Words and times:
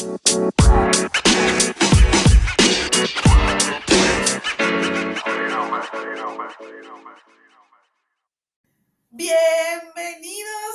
Bienvenidos, 0.00 0.40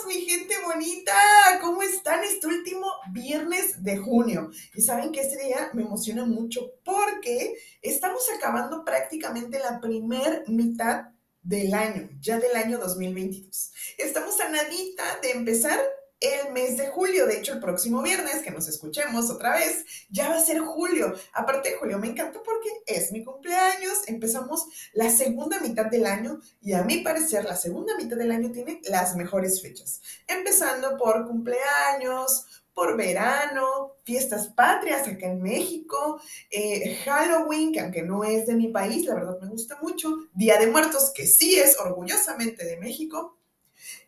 mi 0.08 0.22
gente 0.22 0.54
bonita. 0.64 1.16
¿Cómo 1.60 1.82
están 1.82 2.24
este 2.24 2.46
último 2.46 2.86
viernes 3.14 3.84
de 3.84 3.98
junio? 3.98 4.52
Y 4.76 4.84
saben 4.84 5.12
que 5.12 5.22
este 5.22 5.44
día 5.44 5.72
me 5.74 5.82
emociona 5.82 6.24
mucho 6.24 6.74
porque 6.84 7.56
estamos 7.82 8.30
acabando 8.38 8.86
prácticamente 8.86 9.58
la 9.58 9.80
primer 9.82 10.44
mitad 10.48 11.06
del 11.42 11.74
año, 11.74 12.12
ya 12.20 12.38
del 12.38 12.56
año 12.56 12.78
2022. 12.78 13.74
Estamos 13.98 14.40
a 14.40 14.50
nadita 14.50 15.20
de 15.24 15.32
empezar 15.32 15.80
el 16.20 16.52
mes 16.54 16.78
de 16.78 16.88
julio. 16.88 17.26
De 17.26 17.38
hecho, 17.38 17.54
el 17.54 17.60
próximo 17.60 18.02
viernes 18.02 18.42
que 18.42 18.52
nos 18.52 18.68
escuchemos 18.68 19.30
otra 19.30 19.56
vez, 19.56 19.86
ya 20.10 20.30
va 20.30 20.36
a 20.36 20.42
ser 20.42 20.60
julio. 20.60 21.14
Aparte 21.34 21.76
julio, 21.80 22.00
me 22.00 22.08
encanta 22.08 22.42
porque 22.44 22.70
es 22.86 23.12
mi 23.12 23.24
cumpleaños. 23.24 24.08
Empezamos 24.08 24.66
la 24.94 25.10
segunda 25.10 25.60
mitad 25.60 25.86
del 25.86 26.06
año 26.06 26.40
y 26.62 26.74
a 26.74 26.84
mi 26.84 26.98
parecer 26.98 27.46
la 27.46 27.56
segunda 27.56 27.96
mitad 27.98 28.18
del 28.18 28.32
año 28.32 28.52
tiene 28.52 28.82
las 28.86 29.16
mejores 29.16 29.62
fechas. 29.62 30.02
Empezando 30.28 30.98
por 30.98 31.28
cumpleaños, 31.28 32.46
por 32.76 32.98
verano, 32.98 33.94
fiestas 34.04 34.50
patrias 34.50 35.08
acá 35.08 35.28
en 35.28 35.42
México, 35.42 36.20
eh, 36.52 36.98
Halloween, 37.06 37.72
que 37.72 37.80
aunque 37.80 38.04
no 38.04 38.26
es 38.26 38.46
de 38.46 38.54
mi 38.54 38.68
país, 38.68 39.06
la 39.06 39.16
verdad 39.16 39.40
me 39.42 39.48
gusta 39.48 39.80
mucho, 39.82 40.10
Día 40.34 40.60
de 40.60 40.68
Muertos, 40.68 41.12
que 41.16 41.26
sí 41.26 41.56
es 41.56 41.80
orgullosamente 41.80 42.66
de 42.66 42.78
México, 42.78 43.38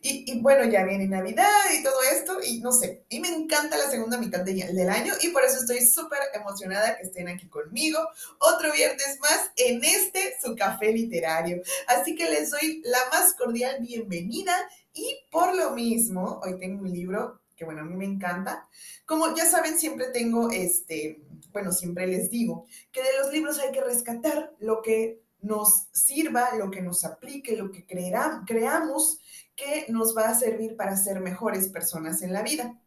y, 0.02 0.40
bueno, 0.40 0.66
ya 0.66 0.84
viene 0.84 1.08
Navidad 1.08 1.48
y 1.77 1.84
todo 1.84 2.02
esto, 2.12 2.40
y 2.44 2.59
no 2.59 2.72
sé, 2.72 3.04
y 3.09 3.20
me 3.20 3.30
encanta 3.30 3.77
la 3.77 3.90
segunda 3.90 4.18
mitad 4.18 4.41
del 4.41 4.90
año, 4.90 5.13
y 5.22 5.30
por 5.30 5.44
eso 5.44 5.59
estoy 5.59 5.81
súper 5.85 6.20
emocionada 6.34 6.98
que 6.98 7.04
estén 7.04 7.27
aquí 7.27 7.48
conmigo 7.48 7.99
otro 8.40 8.71
viernes 8.74 9.20
más 9.20 9.52
en 9.55 9.84
este 9.84 10.35
su 10.41 10.55
café 10.55 10.91
literario. 10.91 11.62
Así 11.87 12.15
que 12.15 12.29
les 12.29 12.52
doy 12.52 12.82
la 12.85 12.99
más 13.12 13.34
cordial 13.34 13.77
bienvenida, 13.82 14.54
y 14.93 15.20
por 15.32 15.55
lo 15.55 15.71
mismo, 15.71 16.40
hoy 16.43 16.57
tengo 16.57 16.82
un 16.82 16.91
libro 16.91 17.41
que 17.55 17.65
bueno, 17.65 17.82
a 17.82 17.85
mí 17.85 17.96
me 17.96 18.05
encanta. 18.05 18.68
Como 19.05 19.35
ya 19.35 19.46
saben, 19.46 19.77
siempre 19.77 20.07
tengo 20.13 20.52
este, 20.52 21.21
bueno, 21.52 21.71
siempre 21.71 22.05
les 22.05 22.30
digo 22.30 22.68
que 22.91 23.02
de 23.02 23.18
los 23.20 23.34
libros 23.34 23.57
hay 23.57 23.71
que 23.71 23.82
rescatar 23.82 24.54
lo 24.59 24.82
que 24.82 25.21
nos 25.41 25.87
sirva, 25.91 26.55
lo 26.55 26.70
que 26.70 26.82
nos 26.82 27.04
aplique, 27.04 27.55
lo 27.55 27.71
que 27.71 27.85
creamos 27.85 29.20
que 29.58 29.91
nos 29.91 30.16
va 30.16 30.30
a 30.30 30.36
servir 30.40 30.77
para 30.77 30.96
ser 30.96 31.20
mejores 31.20 31.68
personas 31.68 32.22
en 32.22 32.32
la 32.32 32.44
vida. 32.44 32.80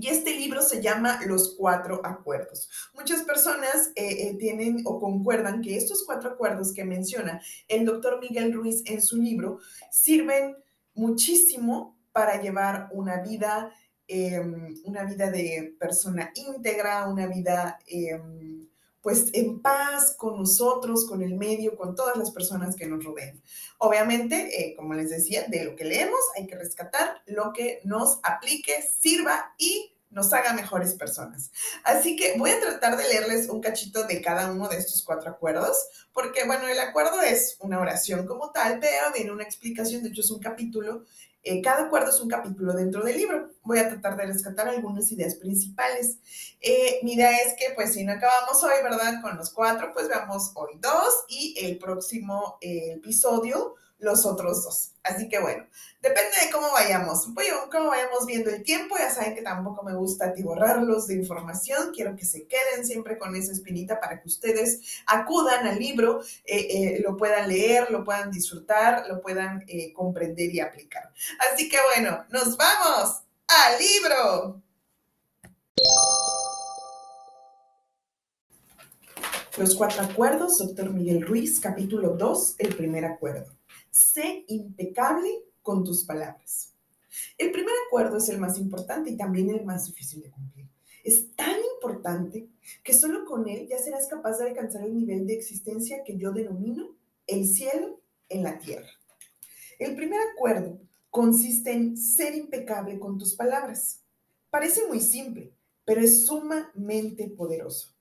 Y 0.00 0.08
este 0.08 0.36
libro 0.36 0.62
se 0.62 0.80
llama 0.80 1.20
Los 1.26 1.54
Cuatro 1.56 2.00
Acuerdos. 2.04 2.70
Muchas 2.94 3.22
personas 3.22 3.92
eh, 3.94 4.28
eh, 4.28 4.36
tienen 4.38 4.82
o 4.84 4.98
concuerdan 4.98 5.60
que 5.60 5.76
estos 5.76 6.04
cuatro 6.04 6.30
acuerdos 6.30 6.72
que 6.72 6.84
menciona 6.84 7.42
el 7.68 7.84
doctor 7.84 8.20
Miguel 8.20 8.52
Ruiz 8.52 8.82
en 8.86 9.02
su 9.02 9.16
libro 9.16 9.58
sirven 9.90 10.56
muchísimo 10.94 11.96
para 12.12 12.40
llevar 12.40 12.88
una 12.92 13.22
vida, 13.22 13.72
em, 14.06 14.74
una 14.84 15.04
vida 15.04 15.30
de 15.30 15.74
persona 15.78 16.32
íntegra, 16.34 17.08
una 17.08 17.26
vida 17.26 17.78
em, 17.86 18.68
pues 19.08 19.30
en 19.32 19.62
paz 19.62 20.14
con 20.18 20.36
nosotros, 20.36 21.06
con 21.06 21.22
el 21.22 21.34
medio, 21.34 21.76
con 21.76 21.94
todas 21.94 22.14
las 22.16 22.30
personas 22.30 22.76
que 22.76 22.86
nos 22.86 23.02
rodean. 23.02 23.42
Obviamente, 23.78 24.50
eh, 24.60 24.76
como 24.76 24.92
les 24.92 25.08
decía, 25.08 25.46
de 25.48 25.64
lo 25.64 25.76
que 25.76 25.86
leemos 25.86 26.20
hay 26.36 26.46
que 26.46 26.56
rescatar 26.56 27.22
lo 27.24 27.54
que 27.54 27.80
nos 27.84 28.20
aplique, 28.22 28.74
sirva 29.00 29.54
y 29.56 29.96
nos 30.10 30.34
haga 30.34 30.52
mejores 30.52 30.92
personas. 30.92 31.50
Así 31.84 32.16
que 32.16 32.34
voy 32.36 32.50
a 32.50 32.60
tratar 32.60 32.98
de 32.98 33.04
leerles 33.04 33.48
un 33.48 33.62
cachito 33.62 34.04
de 34.04 34.20
cada 34.20 34.52
uno 34.52 34.68
de 34.68 34.76
estos 34.76 35.02
cuatro 35.02 35.30
acuerdos, 35.30 35.88
porque 36.12 36.44
bueno, 36.44 36.68
el 36.68 36.78
acuerdo 36.78 37.22
es 37.22 37.56
una 37.60 37.80
oración 37.80 38.26
como 38.26 38.50
tal, 38.50 38.78
pero 38.78 39.10
viene 39.14 39.32
una 39.32 39.44
explicación, 39.44 40.02
de 40.02 40.10
hecho 40.10 40.20
es 40.20 40.30
un 40.30 40.40
capítulo 40.40 41.06
eh, 41.48 41.62
cada 41.62 41.84
acuerdo 41.84 42.10
es 42.10 42.20
un 42.20 42.28
capítulo 42.28 42.74
dentro 42.74 43.02
del 43.02 43.16
libro. 43.16 43.50
Voy 43.62 43.78
a 43.78 43.88
tratar 43.88 44.16
de 44.16 44.26
rescatar 44.26 44.68
algunas 44.68 45.10
ideas 45.10 45.36
principales. 45.36 46.18
Eh, 46.60 47.00
mi 47.02 47.14
idea 47.14 47.30
es 47.38 47.54
que, 47.58 47.72
pues, 47.74 47.94
si 47.94 48.04
no 48.04 48.12
acabamos 48.12 48.62
hoy, 48.62 48.82
¿verdad? 48.82 49.22
Con 49.22 49.36
los 49.36 49.50
cuatro, 49.50 49.90
pues 49.94 50.08
veamos 50.08 50.52
hoy 50.54 50.78
dos 50.80 51.24
y 51.28 51.54
el 51.64 51.78
próximo 51.78 52.58
eh, 52.60 52.92
episodio 52.96 53.74
los 53.98 54.26
otros 54.26 54.64
dos. 54.64 54.92
Así 55.08 55.28
que 55.28 55.38
bueno, 55.38 55.66
depende 56.02 56.36
de 56.44 56.50
cómo 56.52 56.70
vayamos. 56.72 57.26
Cómo 57.70 57.88
vayamos 57.88 58.26
viendo 58.26 58.50
el 58.50 58.62
tiempo. 58.62 58.96
Ya 58.98 59.10
saben 59.10 59.34
que 59.34 59.42
tampoco 59.42 59.82
me 59.82 59.94
gusta 59.94 60.26
atiborrarlos 60.26 61.06
de 61.06 61.14
información. 61.14 61.92
Quiero 61.94 62.14
que 62.14 62.24
se 62.24 62.46
queden 62.46 62.84
siempre 62.84 63.18
con 63.18 63.34
esa 63.34 63.52
espinita 63.52 63.98
para 64.00 64.20
que 64.20 64.28
ustedes 64.28 65.02
acudan 65.06 65.66
al 65.66 65.78
libro, 65.78 66.22
eh, 66.44 66.66
eh, 66.70 67.00
lo 67.02 67.16
puedan 67.16 67.48
leer, 67.48 67.90
lo 67.90 68.04
puedan 68.04 68.30
disfrutar, 68.30 69.06
lo 69.08 69.20
puedan 69.20 69.64
eh, 69.66 69.92
comprender 69.92 70.54
y 70.54 70.60
aplicar. 70.60 71.12
Así 71.50 71.68
que 71.68 71.78
bueno, 71.94 72.24
nos 72.30 72.56
vamos 72.56 73.22
al 73.48 73.78
libro. 73.78 74.62
Los 79.56 79.74
cuatro 79.74 80.02
acuerdos, 80.02 80.58
doctor 80.58 80.90
Miguel 80.90 81.26
Ruiz, 81.26 81.58
capítulo 81.58 82.10
2, 82.10 82.56
el 82.58 82.76
primer 82.76 83.04
acuerdo. 83.04 83.57
Sé 83.98 84.44
impecable 84.46 85.28
con 85.60 85.82
tus 85.82 86.04
palabras. 86.04 86.72
El 87.36 87.50
primer 87.50 87.74
acuerdo 87.88 88.18
es 88.18 88.28
el 88.28 88.38
más 88.38 88.56
importante 88.56 89.10
y 89.10 89.16
también 89.16 89.50
el 89.50 89.64
más 89.64 89.86
difícil 89.86 90.22
de 90.22 90.30
cumplir. 90.30 90.68
Es 91.02 91.34
tan 91.34 91.56
importante 91.74 92.46
que 92.84 92.92
solo 92.92 93.24
con 93.24 93.48
él 93.48 93.66
ya 93.66 93.76
serás 93.78 94.06
capaz 94.06 94.38
de 94.38 94.50
alcanzar 94.50 94.84
el 94.84 94.94
nivel 94.94 95.26
de 95.26 95.34
existencia 95.34 96.04
que 96.04 96.16
yo 96.16 96.30
denomino 96.30 96.94
el 97.26 97.44
cielo 97.48 98.00
en 98.28 98.44
la 98.44 98.60
tierra. 98.60 98.88
El 99.80 99.96
primer 99.96 100.20
acuerdo 100.32 100.78
consiste 101.10 101.72
en 101.72 101.96
ser 101.96 102.36
impecable 102.36 103.00
con 103.00 103.18
tus 103.18 103.34
palabras. 103.34 104.04
Parece 104.48 104.86
muy 104.86 105.00
simple, 105.00 105.52
pero 105.84 106.02
es 106.02 106.24
sumamente 106.24 107.28
poderoso. 107.30 107.96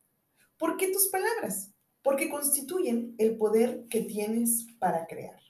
¿Por 0.59 0.77
qué 0.77 0.89
tus 0.91 1.07
palabras? 1.07 1.71
Porque 2.03 2.29
constituyen 2.29 3.15
el 3.17 3.35
poder 3.35 3.85
que 3.89 4.01
tienes 4.01 4.67
para 4.77 5.07
crear 5.07 5.46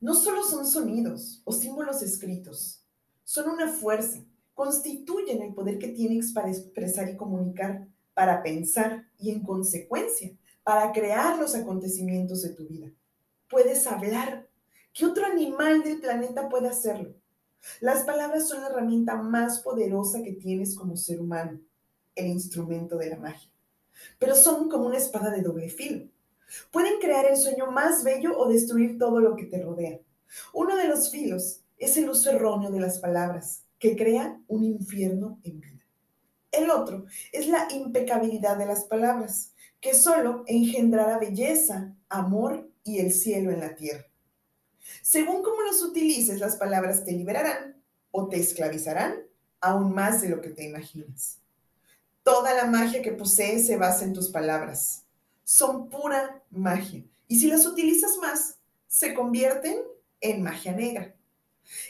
no 0.00 0.14
solo 0.14 0.42
son 0.44 0.66
sonidos 0.66 1.42
o 1.44 1.52
símbolos 1.52 2.02
escritos, 2.02 2.84
son 3.24 3.50
una 3.50 3.68
fuerza, 3.68 4.24
constituyen 4.54 5.42
el 5.42 5.54
poder 5.54 5.78
que 5.78 5.88
tienes 5.88 6.32
para 6.32 6.50
expresar 6.50 7.08
y 7.08 7.16
comunicar, 7.16 7.86
para 8.12 8.42
pensar 8.42 9.06
y 9.18 9.30
en 9.30 9.42
consecuencia, 9.42 10.30
para 10.62 10.92
crear 10.92 11.38
los 11.38 11.54
acontecimientos 11.54 12.42
de 12.42 12.50
tu 12.50 12.66
vida. 12.66 12.90
Puedes 13.48 13.86
hablar. 13.86 14.48
¿Qué 14.92 15.06
otro 15.06 15.26
animal 15.26 15.82
del 15.82 16.00
planeta 16.00 16.48
puede 16.48 16.68
hacerlo? 16.68 17.14
Las 17.80 18.04
palabras 18.04 18.48
son 18.48 18.62
la 18.62 18.68
herramienta 18.68 19.16
más 19.16 19.60
poderosa 19.60 20.22
que 20.22 20.32
tienes 20.32 20.76
como 20.76 20.96
ser 20.96 21.20
humano, 21.20 21.60
el 22.14 22.26
instrumento 22.26 22.96
de 22.96 23.10
la 23.10 23.16
magia. 23.16 23.50
Pero 24.18 24.34
son 24.34 24.68
como 24.68 24.86
una 24.86 24.98
espada 24.98 25.30
de 25.30 25.42
doble 25.42 25.68
filo. 25.68 26.06
Pueden 26.70 26.98
crear 27.00 27.26
el 27.26 27.36
sueño 27.36 27.70
más 27.70 28.04
bello 28.04 28.38
o 28.38 28.48
destruir 28.48 28.98
todo 28.98 29.20
lo 29.20 29.36
que 29.36 29.46
te 29.46 29.62
rodea. 29.62 30.00
Uno 30.52 30.76
de 30.76 30.88
los 30.88 31.10
filos 31.10 31.60
es 31.78 31.96
el 31.96 32.08
uso 32.08 32.30
erróneo 32.30 32.70
de 32.70 32.80
las 32.80 32.98
palabras, 32.98 33.64
que 33.78 33.96
crea 33.96 34.40
un 34.46 34.64
infierno 34.64 35.38
en 35.42 35.60
vida. 35.60 35.84
El 36.50 36.70
otro 36.70 37.06
es 37.32 37.48
la 37.48 37.68
impecabilidad 37.72 38.56
de 38.56 38.66
las 38.66 38.84
palabras, 38.84 39.52
que 39.80 39.94
solo 39.94 40.44
engendrará 40.46 41.18
belleza, 41.18 41.94
amor 42.08 42.70
y 42.84 42.98
el 42.98 43.12
cielo 43.12 43.50
en 43.50 43.60
la 43.60 43.74
tierra. 43.74 44.06
Según 45.02 45.42
cómo 45.42 45.62
los 45.62 45.82
utilices, 45.82 46.40
las 46.40 46.56
palabras 46.56 47.04
te 47.04 47.12
liberarán 47.12 47.82
o 48.10 48.28
te 48.28 48.38
esclavizarán 48.38 49.16
aún 49.60 49.92
más 49.92 50.20
de 50.22 50.28
lo 50.28 50.40
que 50.40 50.50
te 50.50 50.64
imaginas. 50.64 51.40
Toda 52.22 52.54
la 52.54 52.66
magia 52.66 53.02
que 53.02 53.12
posees 53.12 53.66
se 53.66 53.76
basa 53.76 54.04
en 54.04 54.12
tus 54.12 54.30
palabras 54.30 55.03
son 55.44 55.90
pura 55.90 56.42
magia. 56.50 57.04
Y 57.28 57.38
si 57.38 57.48
las 57.48 57.66
utilizas 57.66 58.16
más, 58.18 58.58
se 58.86 59.14
convierten 59.14 59.76
en 60.20 60.42
magia 60.42 60.72
negra. 60.72 61.14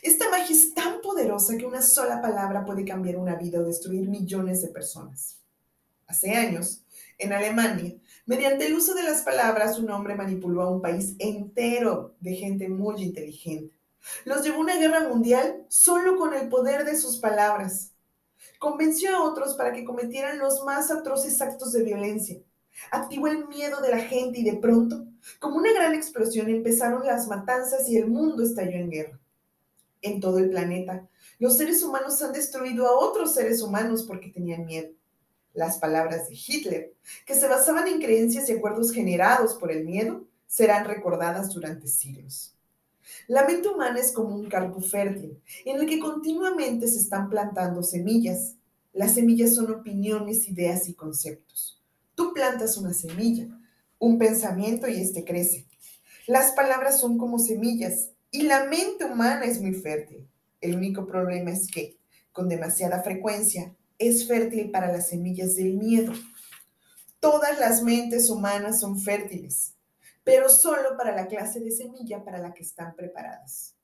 Esta 0.03 0.29
magia 0.31 0.55
es 0.55 0.75
tan 0.75 1.01
poderosa 1.01 1.57
que 1.57 1.67
una 1.67 1.83
sola 1.83 2.21
palabra 2.21 2.65
puede 2.65 2.85
cambiar 2.85 3.17
una 3.17 3.37
vida 3.37 3.61
o 3.61 3.65
destruir 3.65 4.09
millones 4.09 4.63
de 4.63 4.69
personas. 4.69 5.41
Hace 6.07 6.33
años, 6.33 6.85
en 7.19 7.33
Alemania, 7.33 7.95
mediante 8.27 8.67
el 8.67 8.75
uso 8.75 8.95
de 8.95 9.03
las 9.03 9.23
palabras, 9.23 9.79
un 9.79 9.91
hombre 9.91 10.15
manipuló 10.15 10.63
a 10.63 10.71
un 10.71 10.83
país 10.83 11.15
entero 11.19 12.15
de 12.21 12.35
gente 12.35 12.69
muy 12.69 13.03
inteligente. 13.03 13.75
Los 14.25 14.45
llevó 14.45 14.59
a 14.59 14.61
una 14.61 14.77
guerra 14.77 15.09
mundial 15.09 15.65
solo 15.69 16.17
con 16.17 16.35
el 16.35 16.49
poder 16.49 16.85
de 16.85 16.97
sus 16.97 17.19
palabras. 17.19 17.93
Convenció 18.59 19.17
a 19.17 19.23
otros 19.23 19.55
para 19.55 19.73
que 19.73 19.85
cometieran 19.85 20.39
los 20.39 20.65
más 20.65 20.91
atroces 20.91 21.41
actos 21.41 21.73
de 21.73 21.83
violencia 21.83 22.41
Activó 22.91 23.29
el 23.29 23.47
miedo 23.49 23.81
de 23.81 23.91
la 23.91 24.01
gente 24.01 24.41
y 24.41 24.45
de 24.45 24.57
pronto, 24.57 25.07
como 25.39 25.57
una 25.57 25.73
gran 25.73 25.95
explosión, 25.95 26.49
empezaron 26.49 27.07
las 27.07 27.29
matanzas 27.29 27.89
y 27.89 27.97
el 27.97 28.09
mundo 28.09 28.43
estalló 28.43 28.77
en 28.77 28.91
guerra. 28.91 29.21
en 30.03 30.21
todo 30.21 30.39
el 30.39 30.51
planeta. 30.51 31.09
Los 31.39 31.57
seres 31.57 31.83
humanos 31.83 32.21
han 32.23 32.33
destruido 32.33 32.87
a 32.87 32.99
otros 32.99 33.35
seres 33.35 33.63
humanos 33.63 34.03
porque 34.03 34.29
tenían 34.29 34.67
miedo. 34.67 34.91
Las 35.55 35.79
palabras 35.79 36.29
de 36.29 36.35
Hitler, 36.35 36.95
que 37.25 37.35
se 37.35 37.49
basaban 37.49 37.89
en 37.89 38.01
creencias 38.01 38.49
y 38.49 38.53
acuerdos 38.53 38.93
generados 38.93 39.55
por 39.55 39.73
el 39.73 39.85
miedo, 39.85 40.27
serán 40.47 40.85
recordadas 40.85 41.55
durante 41.55 41.87
siglos. 41.89 42.55
La 43.29 43.47
mente 43.47 43.69
humana 43.69 43.99
es 43.99 44.13
como 44.13 44.35
un 44.35 44.49
campo 44.49 44.81
fértil 44.81 45.41
en 45.65 45.81
el 45.81 45.87
que 45.87 45.99
continuamente 45.99 46.87
se 46.89 46.99
están 46.99 47.31
plantando 47.31 47.83
semillas. 47.83 48.57
Las 48.93 49.15
semillas 49.15 49.55
son 49.55 49.73
opiniones, 49.73 50.49
ideas 50.49 50.89
y 50.89 50.95
conceptos. 50.95 51.83
Tú 52.15 52.33
plantas 52.33 52.77
una 52.77 52.95
semilla, 52.95 53.47
un 53.99 54.19
pensamiento 54.19 54.89
y 54.89 55.01
este 55.01 55.25
crece. 55.25 55.67
Las 56.27 56.53
palabras 56.53 57.01
son 57.01 57.19
como 57.19 57.39
semillas 57.39 58.11
y 58.31 58.43
la 58.43 58.65
mente 58.65 59.05
humana 59.05 59.45
es 59.45 59.61
muy 59.61 59.75
fértil. 59.75 60.29
El 60.61 60.77
único 60.77 61.07
problema 61.07 61.51
es 61.51 61.71
que, 61.71 61.99
con 62.33 62.49
demasiada 62.49 63.03
frecuencia, 63.03 63.75
es 63.99 64.27
fértil 64.27 64.71
para 64.71 64.91
las 64.91 65.09
semillas 65.09 65.57
del 65.57 65.75
miedo. 65.75 66.13
Todas 67.21 67.59
las 67.59 67.83
mentes 67.83 68.29
humanas 68.31 68.81
son 68.81 68.99
fértiles, 68.99 69.75
pero 70.25 70.49
solo 70.49 70.97
para 70.97 71.15
la 71.15 71.27
clase 71.27 71.61
de 71.61 71.71
semilla 71.71 72.25
para 72.25 72.39
la 72.39 72.53
que 72.53 72.63
están 72.63 72.95
preparadas. 72.97 73.75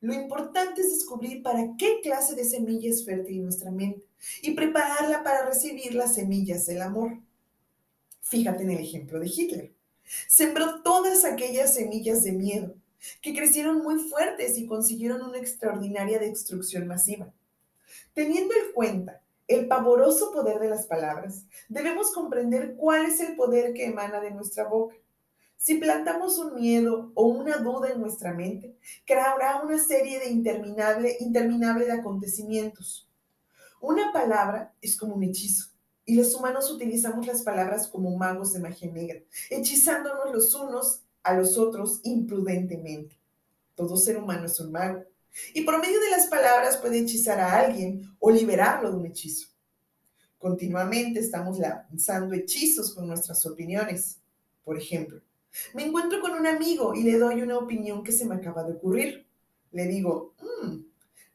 Lo 0.00 0.14
importante 0.14 0.80
es 0.80 0.94
descubrir 0.94 1.42
para 1.42 1.76
qué 1.78 2.00
clase 2.02 2.34
de 2.34 2.44
semilla 2.44 2.88
es 2.88 3.04
fértil 3.04 3.42
nuestra 3.42 3.70
mente 3.70 4.06
y 4.42 4.52
prepararla 4.52 5.22
para 5.22 5.46
recibir 5.46 5.94
las 5.94 6.14
semillas 6.14 6.66
del 6.66 6.80
amor. 6.80 7.18
Fíjate 8.20 8.62
en 8.62 8.70
el 8.70 8.78
ejemplo 8.78 9.18
de 9.18 9.26
Hitler. 9.26 9.72
Sembró 10.28 10.82
todas 10.82 11.24
aquellas 11.24 11.74
semillas 11.74 12.22
de 12.24 12.32
miedo 12.32 12.74
que 13.22 13.34
crecieron 13.34 13.82
muy 13.82 13.98
fuertes 13.98 14.58
y 14.58 14.66
consiguieron 14.66 15.22
una 15.22 15.38
extraordinaria 15.38 16.18
destrucción 16.18 16.86
masiva. 16.86 17.32
Teniendo 18.12 18.54
en 18.54 18.72
cuenta 18.72 19.22
el 19.48 19.66
pavoroso 19.66 20.32
poder 20.32 20.60
de 20.60 20.68
las 20.68 20.86
palabras, 20.86 21.44
debemos 21.68 22.12
comprender 22.12 22.76
cuál 22.76 23.06
es 23.06 23.20
el 23.20 23.36
poder 23.36 23.72
que 23.72 23.86
emana 23.86 24.20
de 24.20 24.30
nuestra 24.30 24.64
boca. 24.68 24.96
Si 25.56 25.74
plantamos 25.74 26.38
un 26.38 26.54
miedo 26.54 27.12
o 27.14 27.26
una 27.26 27.58
duda 27.58 27.90
en 27.90 28.00
nuestra 28.00 28.32
mente, 28.32 28.76
creará 29.04 29.60
una 29.62 29.78
serie 29.78 30.18
de 30.18 30.30
interminable, 30.30 31.16
interminable 31.20 31.84
de 31.84 31.92
acontecimientos. 31.92 33.08
Una 33.80 34.12
palabra 34.12 34.72
es 34.80 34.96
como 34.96 35.16
un 35.16 35.24
hechizo. 35.24 35.70
Y 36.10 36.16
los 36.16 36.34
humanos 36.34 36.68
utilizamos 36.72 37.24
las 37.24 37.42
palabras 37.42 37.86
como 37.86 38.16
magos 38.16 38.52
de 38.52 38.58
magia 38.58 38.90
negra, 38.90 39.20
hechizándonos 39.48 40.34
los 40.34 40.52
unos 40.56 41.02
a 41.22 41.34
los 41.34 41.56
otros 41.56 42.00
imprudentemente. 42.02 43.16
Todo 43.76 43.96
ser 43.96 44.16
humano 44.16 44.46
es 44.46 44.58
un 44.58 44.72
mago. 44.72 45.04
Y 45.54 45.60
por 45.60 45.80
medio 45.80 46.00
de 46.00 46.10
las 46.10 46.26
palabras 46.26 46.78
puede 46.78 46.98
hechizar 46.98 47.38
a 47.38 47.60
alguien 47.60 48.12
o 48.18 48.28
liberarlo 48.28 48.90
de 48.90 48.96
un 48.96 49.06
hechizo. 49.06 49.50
Continuamente 50.36 51.20
estamos 51.20 51.60
lanzando 51.60 52.34
hechizos 52.34 52.92
con 52.92 53.06
nuestras 53.06 53.46
opiniones. 53.46 54.18
Por 54.64 54.76
ejemplo, 54.76 55.20
me 55.74 55.84
encuentro 55.84 56.20
con 56.20 56.32
un 56.32 56.48
amigo 56.48 56.92
y 56.92 57.04
le 57.04 57.20
doy 57.20 57.40
una 57.40 57.56
opinión 57.56 58.02
que 58.02 58.10
se 58.10 58.24
me 58.24 58.34
acaba 58.34 58.64
de 58.64 58.72
ocurrir. 58.72 59.28
Le 59.70 59.86
digo, 59.86 60.34
mmm, 60.42 60.74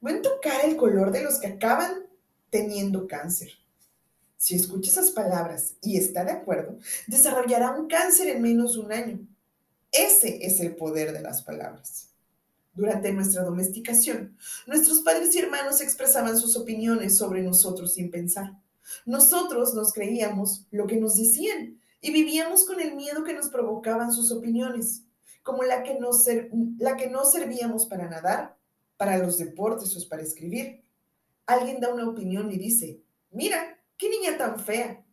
¿ven 0.01 0.21
tu 0.21 0.31
el 0.65 0.75
color 0.75 1.13
de 1.13 1.23
los 1.23 1.39
que 1.39 1.47
acaban 1.47 2.07
teniendo 2.49 3.07
cáncer? 3.07 3.51
Si 4.37 4.55
escucha 4.55 4.89
esas 4.89 5.11
palabras 5.11 5.75
y 5.81 5.97
está 5.97 6.23
de 6.23 6.31
acuerdo, 6.31 6.77
desarrollará 7.07 7.71
un 7.71 7.87
cáncer 7.87 8.27
en 8.27 8.41
menos 8.41 8.73
de 8.73 8.79
un 8.79 8.91
año. 8.91 9.27
Ese 9.91 10.45
es 10.45 10.59
el 10.59 10.75
poder 10.75 11.13
de 11.13 11.21
las 11.21 11.41
palabras. 11.41 12.09
Durante 12.73 13.13
nuestra 13.13 13.43
domesticación, 13.43 14.37
nuestros 14.67 14.99
padres 14.99 15.33
y 15.33 15.39
hermanos 15.39 15.79
expresaban 15.79 16.37
sus 16.37 16.57
opiniones 16.57 17.17
sobre 17.17 17.41
nosotros 17.41 17.93
sin 17.93 18.11
pensar. 18.11 18.59
Nosotros 19.05 19.73
nos 19.73 19.93
creíamos 19.93 20.65
lo 20.71 20.85
que 20.85 20.97
nos 20.97 21.15
decían 21.15 21.79
y 22.01 22.11
vivíamos 22.11 22.65
con 22.65 22.81
el 22.81 22.95
miedo 22.95 23.23
que 23.23 23.33
nos 23.33 23.49
provocaban 23.49 24.11
sus 24.11 24.31
opiniones, 24.31 25.03
como 25.41 25.63
la 25.63 25.83
que, 25.83 25.97
no 25.97 26.09
la 26.77 26.97
que 26.97 27.09
no 27.09 27.23
servíamos 27.23 27.85
para 27.85 28.09
nadar, 28.09 28.57
para 28.97 29.17
los 29.17 29.37
deportes 29.37 29.95
o 29.95 30.09
para 30.09 30.21
escribir. 30.21 30.83
Alguien 31.45 31.79
da 31.79 31.93
una 31.93 32.09
opinión 32.09 32.51
y 32.51 32.57
dice, 32.57 33.01
mira, 33.31 33.74
qué 33.97 34.09
niña 34.09 34.37
tan 34.37 34.59
fea. 34.59 35.03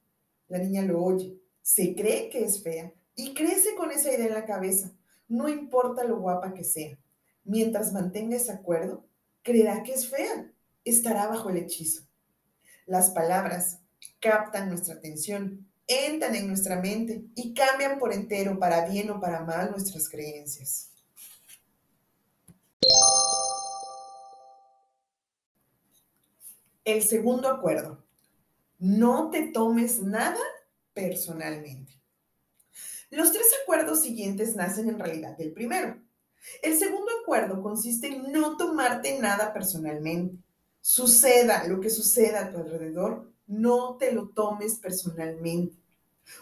La 0.48 0.58
niña 0.58 0.82
lo 0.82 1.02
oye, 1.02 1.40
se 1.62 1.94
cree 1.94 2.28
que 2.28 2.44
es 2.44 2.62
fea 2.62 2.92
y 3.14 3.34
crece 3.34 3.74
con 3.74 3.90
esa 3.90 4.12
idea 4.12 4.26
en 4.26 4.34
la 4.34 4.44
cabeza, 4.44 4.92
no 5.28 5.48
importa 5.48 6.04
lo 6.04 6.18
guapa 6.18 6.54
que 6.54 6.64
sea. 6.64 6.98
Mientras 7.44 7.92
mantenga 7.92 8.36
ese 8.36 8.52
acuerdo, 8.52 9.06
creerá 9.42 9.82
que 9.82 9.92
es 9.92 10.08
fea, 10.08 10.52
estará 10.84 11.26
bajo 11.28 11.50
el 11.50 11.56
hechizo. 11.56 12.02
Las 12.86 13.10
palabras 13.10 13.80
captan 14.20 14.68
nuestra 14.68 14.94
atención, 14.94 15.68
entran 15.86 16.34
en 16.34 16.48
nuestra 16.48 16.80
mente 16.80 17.24
y 17.34 17.54
cambian 17.54 17.98
por 17.98 18.12
entero, 18.12 18.58
para 18.58 18.86
bien 18.88 19.10
o 19.10 19.20
para 19.20 19.44
mal, 19.44 19.70
nuestras 19.70 20.08
creencias. 20.08 20.90
El 26.84 27.02
segundo 27.02 27.48
acuerdo. 27.48 28.01
No 28.82 29.30
te 29.30 29.46
tomes 29.46 30.02
nada 30.02 30.40
personalmente. 30.92 31.92
Los 33.10 33.30
tres 33.30 33.46
acuerdos 33.62 34.02
siguientes 34.02 34.56
nacen 34.56 34.88
en 34.88 34.98
realidad 34.98 35.36
del 35.36 35.52
primero. 35.52 36.02
El 36.62 36.76
segundo 36.76 37.06
acuerdo 37.22 37.62
consiste 37.62 38.08
en 38.08 38.32
no 38.32 38.56
tomarte 38.56 39.20
nada 39.20 39.52
personalmente. 39.52 40.36
Suceda 40.80 41.68
lo 41.68 41.78
que 41.78 41.90
suceda 41.90 42.40
a 42.40 42.50
tu 42.50 42.58
alrededor, 42.58 43.30
no 43.46 43.98
te 43.98 44.10
lo 44.10 44.30
tomes 44.30 44.80
personalmente. 44.80 45.76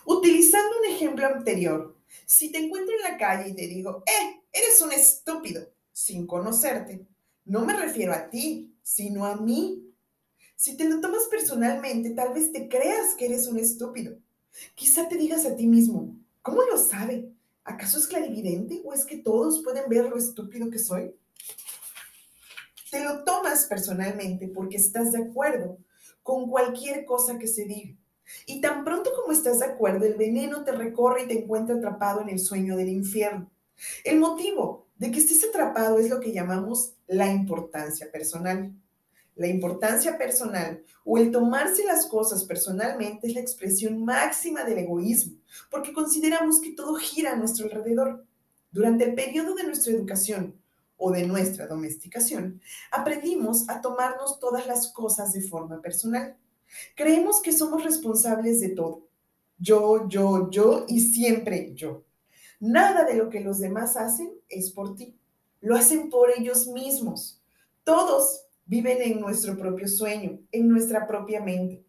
Utilizando 0.06 0.78
un 0.78 0.94
ejemplo 0.94 1.26
anterior, 1.26 1.94
si 2.24 2.50
te 2.50 2.56
encuentro 2.56 2.94
en 2.96 3.02
la 3.02 3.18
calle 3.18 3.50
y 3.50 3.54
te 3.54 3.66
digo, 3.66 4.02
eh, 4.06 4.40
eres 4.50 4.80
un 4.80 4.92
estúpido, 4.92 5.68
sin 5.92 6.26
conocerte, 6.26 7.06
no 7.44 7.66
me 7.66 7.76
refiero 7.76 8.14
a 8.14 8.30
ti, 8.30 8.74
sino 8.82 9.26
a 9.26 9.36
mí. 9.36 9.89
Si 10.60 10.76
te 10.76 10.86
lo 10.86 11.00
tomas 11.00 11.22
personalmente, 11.30 12.10
tal 12.10 12.34
vez 12.34 12.52
te 12.52 12.68
creas 12.68 13.14
que 13.14 13.24
eres 13.24 13.46
un 13.46 13.58
estúpido. 13.58 14.18
Quizá 14.74 15.08
te 15.08 15.16
digas 15.16 15.46
a 15.46 15.56
ti 15.56 15.66
mismo, 15.66 16.20
¿Cómo 16.42 16.60
lo 16.62 16.76
sabe? 16.76 17.32
¿Acaso 17.64 17.96
es 17.96 18.06
clarividente 18.06 18.82
o 18.84 18.92
es 18.92 19.06
que 19.06 19.16
todos 19.16 19.62
pueden 19.62 19.88
ver 19.88 20.04
lo 20.04 20.18
estúpido 20.18 20.68
que 20.68 20.78
soy? 20.78 21.14
Te 22.90 23.02
lo 23.02 23.24
tomas 23.24 23.64
personalmente 23.64 24.48
porque 24.48 24.76
estás 24.76 25.12
de 25.12 25.22
acuerdo 25.22 25.78
con 26.22 26.50
cualquier 26.50 27.06
cosa 27.06 27.38
que 27.38 27.46
se 27.46 27.64
diga. 27.64 27.96
Y 28.44 28.60
tan 28.60 28.84
pronto 28.84 29.10
como 29.18 29.32
estás 29.32 29.60
de 29.60 29.64
acuerdo, 29.64 30.04
el 30.04 30.14
veneno 30.14 30.62
te 30.62 30.72
recorre 30.72 31.22
y 31.22 31.28
te 31.28 31.42
encuentra 31.42 31.76
atrapado 31.76 32.20
en 32.20 32.28
el 32.28 32.38
sueño 32.38 32.76
del 32.76 32.90
infierno. 32.90 33.50
El 34.04 34.18
motivo 34.18 34.88
de 34.98 35.10
que 35.10 35.20
estés 35.20 35.42
atrapado 35.42 35.98
es 35.98 36.10
lo 36.10 36.20
que 36.20 36.32
llamamos 36.32 36.96
la 37.06 37.32
importancia 37.32 38.12
personal. 38.12 38.74
La 39.40 39.46
importancia 39.46 40.18
personal 40.18 40.84
o 41.02 41.16
el 41.16 41.30
tomarse 41.30 41.82
las 41.84 42.04
cosas 42.04 42.44
personalmente 42.44 43.26
es 43.26 43.32
la 43.32 43.40
expresión 43.40 44.04
máxima 44.04 44.64
del 44.64 44.76
egoísmo, 44.76 45.38
porque 45.70 45.94
consideramos 45.94 46.60
que 46.60 46.74
todo 46.74 46.94
gira 46.96 47.32
a 47.32 47.36
nuestro 47.36 47.64
alrededor. 47.64 48.26
Durante 48.70 49.04
el 49.04 49.14
periodo 49.14 49.54
de 49.54 49.64
nuestra 49.64 49.94
educación 49.94 50.60
o 50.98 51.10
de 51.10 51.26
nuestra 51.26 51.66
domesticación, 51.66 52.60
aprendimos 52.92 53.66
a 53.70 53.80
tomarnos 53.80 54.38
todas 54.40 54.66
las 54.66 54.92
cosas 54.92 55.32
de 55.32 55.40
forma 55.40 55.80
personal. 55.80 56.36
Creemos 56.94 57.40
que 57.40 57.52
somos 57.52 57.82
responsables 57.82 58.60
de 58.60 58.68
todo. 58.68 59.08
Yo, 59.56 60.06
yo, 60.06 60.50
yo 60.50 60.84
y 60.86 61.00
siempre 61.00 61.72
yo. 61.74 62.04
Nada 62.58 63.04
de 63.04 63.14
lo 63.14 63.30
que 63.30 63.40
los 63.40 63.58
demás 63.58 63.96
hacen 63.96 64.34
es 64.50 64.70
por 64.70 64.96
ti. 64.96 65.16
Lo 65.62 65.76
hacen 65.76 66.10
por 66.10 66.28
ellos 66.30 66.66
mismos. 66.66 67.40
Todos 67.84 68.49
viven 68.70 69.02
en 69.02 69.20
nuestro 69.20 69.58
propio 69.58 69.88
sueño, 69.88 70.38
en 70.52 70.68
nuestra 70.68 71.04
propia 71.04 71.42
mente. 71.42 71.84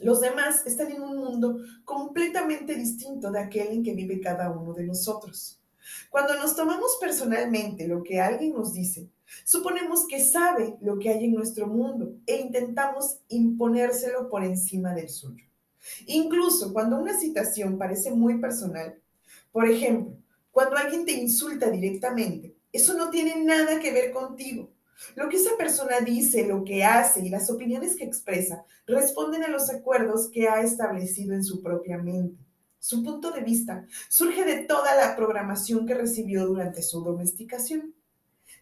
Los 0.00 0.20
demás 0.20 0.64
están 0.64 0.92
en 0.92 1.02
un 1.02 1.16
mundo 1.16 1.58
completamente 1.84 2.76
distinto 2.76 3.32
de 3.32 3.40
aquel 3.40 3.66
en 3.72 3.82
que 3.82 3.94
vive 3.94 4.20
cada 4.20 4.48
uno 4.48 4.72
de 4.74 4.84
nosotros. 4.84 5.60
Cuando 6.10 6.34
nos 6.34 6.54
tomamos 6.54 6.98
personalmente 7.00 7.88
lo 7.88 8.04
que 8.04 8.20
alguien 8.20 8.52
nos 8.52 8.72
dice, 8.72 9.08
suponemos 9.44 10.06
que 10.06 10.24
sabe 10.24 10.76
lo 10.80 11.00
que 11.00 11.10
hay 11.10 11.24
en 11.24 11.34
nuestro 11.34 11.66
mundo 11.66 12.14
e 12.26 12.36
intentamos 12.36 13.18
imponérselo 13.28 14.30
por 14.30 14.44
encima 14.44 14.94
del 14.94 15.08
suyo. 15.08 15.44
Incluso 16.06 16.72
cuando 16.72 16.96
una 16.96 17.18
citación 17.18 17.76
parece 17.76 18.12
muy 18.12 18.38
personal, 18.38 19.00
por 19.50 19.68
ejemplo, 19.68 20.16
cuando 20.52 20.76
alguien 20.76 21.04
te 21.06 21.12
insulta 21.12 21.70
directamente, 21.70 22.54
eso 22.72 22.94
no 22.94 23.10
tiene 23.10 23.44
nada 23.44 23.80
que 23.80 23.92
ver 23.92 24.12
contigo. 24.12 24.73
Lo 25.14 25.28
que 25.28 25.36
esa 25.36 25.56
persona 25.56 26.00
dice, 26.00 26.46
lo 26.46 26.64
que 26.64 26.84
hace 26.84 27.20
y 27.20 27.28
las 27.28 27.50
opiniones 27.50 27.96
que 27.96 28.04
expresa 28.04 28.64
responden 28.86 29.44
a 29.44 29.48
los 29.48 29.70
acuerdos 29.70 30.30
que 30.30 30.48
ha 30.48 30.60
establecido 30.60 31.34
en 31.34 31.44
su 31.44 31.62
propia 31.62 31.98
mente. 31.98 32.44
Su 32.78 33.02
punto 33.02 33.30
de 33.30 33.40
vista 33.40 33.86
surge 34.08 34.44
de 34.44 34.64
toda 34.64 34.94
la 34.94 35.16
programación 35.16 35.86
que 35.86 35.94
recibió 35.94 36.46
durante 36.46 36.82
su 36.82 37.02
domesticación. 37.02 37.94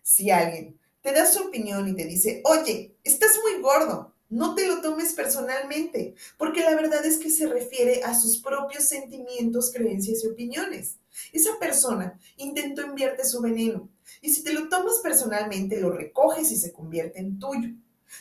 Si 0.03 0.31
alguien 0.31 0.79
te 1.01 1.13
da 1.13 1.27
su 1.27 1.43
opinión 1.43 1.89
y 1.89 1.95
te 1.97 2.05
dice, 2.05 2.41
oye, 2.45 2.95
estás 3.03 3.33
muy 3.43 3.61
gordo, 3.61 4.15
no 4.31 4.55
te 4.55 4.67
lo 4.67 4.81
tomes 4.81 5.13
personalmente, 5.13 6.15
porque 6.39 6.63
la 6.63 6.75
verdad 6.75 7.05
es 7.05 7.19
que 7.19 7.31
se 7.31 7.47
refiere 7.47 8.03
a 8.03 8.15
sus 8.15 8.41
propios 8.41 8.85
sentimientos, 8.85 9.71
creencias 9.73 10.25
y 10.25 10.29
opiniones. 10.29 10.99
Esa 11.33 11.59
persona 11.59 12.19
intentó 12.37 12.83
enviarte 12.83 13.25
su 13.25 13.43
veneno 13.43 13.91
y 14.21 14.33
si 14.33 14.43
te 14.43 14.53
lo 14.53 14.69
tomas 14.69 14.99
personalmente, 15.03 15.81
lo 15.81 15.91
recoges 15.91 16.51
y 16.53 16.57
se 16.57 16.73
convierte 16.73 17.21
en 17.21 17.39
tuyo. 17.39 17.71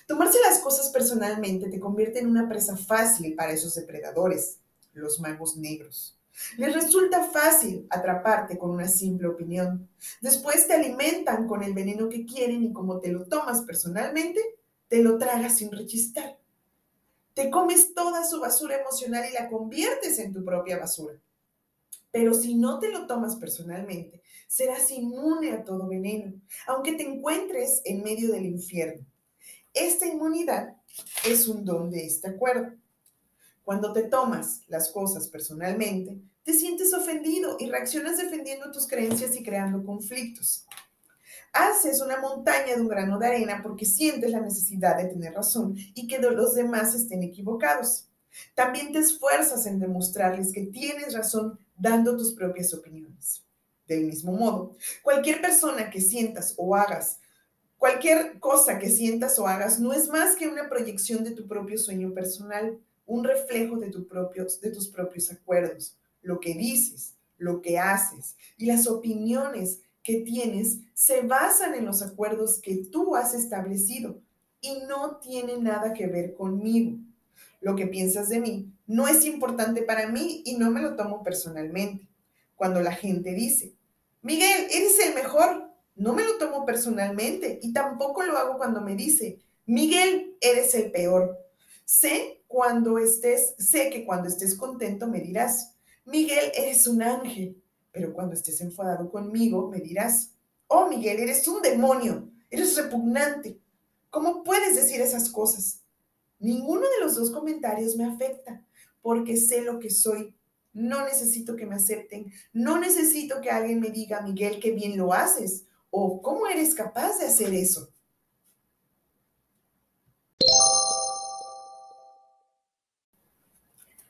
Tomarse 0.07 0.39
las 0.41 0.59
cosas 0.59 0.89
personalmente 0.89 1.69
te 1.69 1.79
convierte 1.79 2.19
en 2.19 2.27
una 2.27 2.47
presa 2.47 2.77
fácil 2.77 3.35
para 3.35 3.51
esos 3.51 3.75
depredadores, 3.75 4.59
los 4.93 5.19
magos 5.19 5.57
negros. 5.57 6.17
Les 6.57 6.73
resulta 6.73 7.23
fácil 7.23 7.85
atraparte 7.89 8.57
con 8.57 8.71
una 8.71 8.87
simple 8.87 9.27
opinión. 9.27 9.89
Después 10.21 10.67
te 10.67 10.73
alimentan 10.73 11.47
con 11.47 11.63
el 11.63 11.73
veneno 11.73 12.09
que 12.09 12.25
quieren 12.25 12.63
y 12.63 12.73
como 12.73 12.99
te 12.99 13.11
lo 13.11 13.25
tomas 13.25 13.61
personalmente, 13.61 14.39
te 14.87 15.03
lo 15.03 15.17
tragas 15.17 15.57
sin 15.57 15.71
rechistar. 15.71 16.37
Te 17.33 17.49
comes 17.49 17.93
toda 17.93 18.25
su 18.25 18.39
basura 18.39 18.79
emocional 18.79 19.25
y 19.29 19.33
la 19.33 19.49
conviertes 19.49 20.19
en 20.19 20.33
tu 20.33 20.43
propia 20.43 20.77
basura. 20.77 21.15
Pero 22.11 22.33
si 22.33 22.55
no 22.55 22.79
te 22.79 22.89
lo 22.89 23.07
tomas 23.07 23.37
personalmente, 23.37 24.21
serás 24.47 24.91
inmune 24.91 25.51
a 25.51 25.63
todo 25.63 25.87
veneno, 25.87 26.33
aunque 26.67 26.93
te 26.93 27.03
encuentres 27.03 27.81
en 27.85 28.03
medio 28.03 28.31
del 28.33 28.45
infierno. 28.45 29.05
Esta 29.73 30.05
inmunidad 30.05 30.75
es 31.25 31.47
un 31.47 31.63
don 31.63 31.89
de 31.89 32.05
este 32.05 32.27
acuerdo. 32.27 32.73
Cuando 33.63 33.93
te 33.93 34.03
tomas 34.03 34.63
las 34.67 34.89
cosas 34.89 35.29
personalmente, 35.29 36.19
te 36.43 36.53
sientes 36.53 36.93
ofendido 36.93 37.55
y 37.59 37.69
reaccionas 37.69 38.17
defendiendo 38.17 38.71
tus 38.71 38.87
creencias 38.87 39.35
y 39.35 39.43
creando 39.43 39.85
conflictos. 39.85 40.65
Haces 41.53 42.01
una 42.01 42.19
montaña 42.19 42.75
de 42.75 42.81
un 42.81 42.87
grano 42.87 43.19
de 43.19 43.27
arena 43.27 43.61
porque 43.63 43.85
sientes 43.85 44.31
la 44.31 44.41
necesidad 44.41 44.97
de 44.97 45.05
tener 45.05 45.33
razón 45.33 45.75
y 45.93 46.07
que 46.07 46.19
los 46.19 46.55
demás 46.55 46.95
estén 46.95 47.23
equivocados. 47.23 48.07
También 48.55 48.91
te 48.91 48.99
esfuerzas 48.99 49.65
en 49.65 49.79
demostrarles 49.79 50.51
que 50.51 50.65
tienes 50.65 51.13
razón 51.13 51.59
dando 51.81 52.15
tus 52.15 52.33
propias 52.33 52.73
opiniones. 52.73 53.43
Del 53.87 54.05
mismo 54.05 54.31
modo, 54.31 54.77
cualquier 55.01 55.41
persona 55.41 55.89
que 55.89 55.99
sientas 55.99 56.53
o 56.55 56.75
hagas, 56.75 57.19
cualquier 57.77 58.39
cosa 58.39 58.79
que 58.79 58.89
sientas 58.89 59.37
o 59.39 59.47
hagas 59.47 59.79
no 59.79 59.91
es 59.91 60.07
más 60.07 60.35
que 60.35 60.47
una 60.47 60.69
proyección 60.69 61.23
de 61.23 61.31
tu 61.31 61.47
propio 61.47 61.77
sueño 61.77 62.13
personal, 62.13 62.79
un 63.05 63.23
reflejo 63.23 63.77
de, 63.77 63.89
tu 63.89 64.07
de 64.61 64.71
tus 64.71 64.87
propios 64.87 65.31
acuerdos. 65.31 65.97
Lo 66.21 66.39
que 66.39 66.53
dices, 66.53 67.15
lo 67.37 67.61
que 67.61 67.79
haces 67.79 68.35
y 68.55 68.67
las 68.67 68.87
opiniones 68.87 69.81
que 70.03 70.21
tienes 70.21 70.77
se 70.93 71.21
basan 71.21 71.73
en 71.73 71.85
los 71.85 72.01
acuerdos 72.01 72.59
que 72.59 72.75
tú 72.75 73.15
has 73.15 73.33
establecido 73.33 74.21
y 74.61 74.83
no 74.87 75.17
tiene 75.17 75.57
nada 75.57 75.93
que 75.93 76.07
ver 76.07 76.35
conmigo. 76.35 76.97
Lo 77.59 77.75
que 77.75 77.87
piensas 77.87 78.29
de 78.29 78.39
mí 78.39 78.70
no 78.87 79.07
es 79.07 79.25
importante 79.25 79.81
para 79.83 80.07
mí 80.07 80.41
y 80.45 80.55
no 80.55 80.71
me 80.71 80.81
lo 80.81 80.95
tomo 80.95 81.23
personalmente. 81.23 82.07
Cuando 82.55 82.81
la 82.81 82.93
gente 82.93 83.33
dice, 83.33 83.75
Miguel, 84.21 84.67
eres 84.71 84.99
el 84.99 85.15
mejor, 85.15 85.71
no 85.95 86.13
me 86.13 86.23
lo 86.23 86.37
tomo 86.37 86.65
personalmente 86.65 87.59
y 87.61 87.73
tampoco 87.73 88.23
lo 88.23 88.37
hago 88.37 88.57
cuando 88.57 88.81
me 88.81 88.95
dice, 88.95 89.39
Miguel, 89.65 90.37
eres 90.41 90.75
el 90.75 90.91
peor. 90.91 91.37
Sé 91.85 92.43
cuando 92.47 92.97
estés, 92.97 93.55
sé 93.57 93.89
que 93.89 94.05
cuando 94.05 94.27
estés 94.27 94.55
contento 94.55 95.07
me 95.07 95.21
dirás, 95.21 95.75
Miguel, 96.05 96.51
eres 96.55 96.87
un 96.87 97.01
ángel. 97.01 97.61
Pero 97.91 98.13
cuando 98.13 98.33
estés 98.33 98.61
enfadado 98.61 99.11
conmigo, 99.11 99.69
me 99.69 99.79
dirás, 99.79 100.31
oh 100.67 100.87
Miguel, 100.87 101.19
eres 101.19 101.47
un 101.47 101.61
demonio, 101.61 102.29
eres 102.49 102.75
repugnante. 102.77 103.59
¿Cómo 104.09 104.43
puedes 104.43 104.75
decir 104.75 105.01
esas 105.01 105.29
cosas? 105.29 105.81
Ninguno 106.39 106.81
de 106.81 107.03
los 107.03 107.15
dos 107.15 107.31
comentarios 107.31 107.95
me 107.95 108.05
afecta, 108.05 108.65
porque 109.01 109.37
sé 109.37 109.61
lo 109.61 109.79
que 109.79 109.89
soy. 109.89 110.35
No 110.73 111.03
necesito 111.05 111.55
que 111.55 111.65
me 111.65 111.75
acepten, 111.75 112.31
no 112.53 112.79
necesito 112.79 113.41
que 113.41 113.51
alguien 113.51 113.81
me 113.81 113.89
diga, 113.89 114.21
Miguel, 114.21 114.59
qué 114.61 114.71
bien 114.71 114.97
lo 114.97 115.13
haces, 115.13 115.65
o 115.89 116.21
cómo 116.21 116.47
eres 116.47 116.73
capaz 116.73 117.19
de 117.19 117.25
hacer 117.25 117.53
eso. 117.53 117.89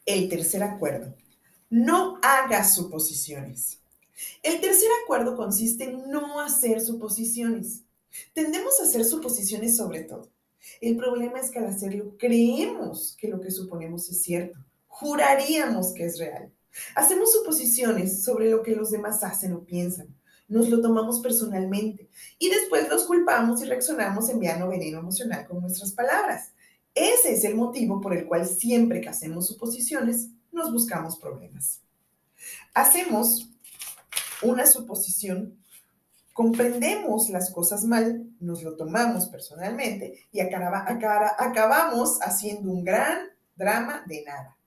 El 0.05 0.29
tercer 0.29 0.62
acuerdo. 0.62 1.15
No 1.69 2.19
hagas 2.21 2.75
suposiciones. 2.75 3.79
El 4.43 4.62
tercer 4.62 4.89
acuerdo 5.03 5.36
consiste 5.36 5.86
en 5.86 6.10
no 6.10 6.39
hacer 6.39 6.81
suposiciones. 6.81 7.83
Tendemos 8.33 8.79
a 8.79 8.83
hacer 8.83 9.05
suposiciones 9.05 9.77
sobre 9.77 10.03
todo. 10.03 10.29
El 10.79 10.95
problema 10.98 11.39
es 11.39 11.50
que 11.50 11.60
al 11.60 11.67
hacerlo 11.67 12.15
creemos 12.17 13.15
que 13.19 13.27
lo 13.27 13.39
que 13.39 13.51
suponemos 13.51 14.10
es 14.10 14.21
cierto. 14.21 14.60
Juraríamos 14.91 15.93
que 15.93 16.05
es 16.05 16.19
real. 16.19 16.53
Hacemos 16.95 17.31
suposiciones 17.33 18.24
sobre 18.24 18.51
lo 18.51 18.62
que 18.62 18.75
los 18.75 18.91
demás 18.91 19.24
hacen 19.24 19.53
o 19.53 19.63
piensan. 19.63 20.15
Nos 20.48 20.69
lo 20.69 20.81
tomamos 20.81 21.21
personalmente 21.21 22.10
y 22.38 22.50
después 22.50 22.88
los 22.89 23.05
culpamos 23.05 23.62
y 23.62 23.65
reaccionamos 23.65 24.29
enviando 24.29 24.67
veneno 24.67 25.00
emocional 25.00 25.48
con 25.48 25.62
nuestras 25.62 25.93
palabras. 25.93 26.51
Ese 26.93 27.33
es 27.33 27.43
el 27.45 27.55
motivo 27.55 28.01
por 28.01 28.13
el 28.15 28.27
cual 28.27 28.45
siempre 28.45 29.00
que 29.01 29.10
hacemos 29.10 29.48
suposiciones 29.48 30.27
nos 30.51 30.71
buscamos 30.71 31.17
problemas. 31.17 31.81
Hacemos 32.74 33.50
una 34.43 34.65
suposición, 34.65 35.57
comprendemos 36.33 37.29
las 37.29 37.50
cosas 37.50 37.86
mal, 37.86 38.29
nos 38.39 38.62
lo 38.62 38.75
tomamos 38.75 39.27
personalmente 39.27 40.27
y 40.31 40.41
acabamos 40.41 42.19
haciendo 42.21 42.71
un 42.71 42.83
gran 42.83 43.29
drama 43.55 44.03
de 44.05 44.24
nada. 44.25 44.57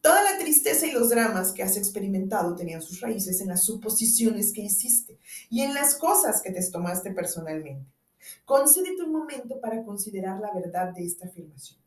Toda 0.00 0.22
la 0.22 0.38
tristeza 0.38 0.86
y 0.86 0.92
los 0.92 1.10
dramas 1.10 1.52
que 1.52 1.62
has 1.62 1.76
experimentado 1.76 2.54
tenían 2.54 2.82
sus 2.82 3.00
raíces 3.00 3.40
en 3.40 3.48
las 3.48 3.64
suposiciones 3.64 4.52
que 4.52 4.62
hiciste 4.62 5.18
y 5.50 5.62
en 5.62 5.74
las 5.74 5.94
cosas 5.94 6.42
que 6.42 6.52
te 6.52 6.70
tomaste 6.70 7.10
personalmente. 7.12 7.86
Concédete 8.44 9.02
un 9.02 9.12
momento 9.12 9.60
para 9.60 9.82
considerar 9.84 10.40
la 10.40 10.52
verdad 10.54 10.92
de 10.92 11.04
esta 11.04 11.26
afirmación. 11.26 11.78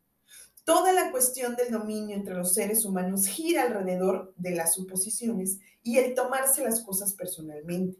Toda 0.63 0.91
la 0.91 1.11
cuestión 1.11 1.55
del 1.55 1.71
dominio 1.71 2.15
entre 2.15 2.35
los 2.35 2.53
seres 2.53 2.83
humanos 2.83 3.25
gira 3.25 3.63
alrededor 3.63 4.33
de 4.35 4.51
las 4.51 4.73
suposiciones 4.73 5.59
y 5.81 5.97
el 5.97 6.13
tomarse 6.13 6.63
las 6.63 6.81
cosas 6.81 7.13
personalmente. 7.13 7.97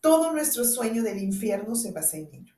Todo 0.00 0.32
nuestro 0.32 0.64
sueño 0.64 1.02
del 1.02 1.22
infierno 1.22 1.76
se 1.76 1.92
basa 1.92 2.16
en 2.16 2.28
ello. 2.32 2.54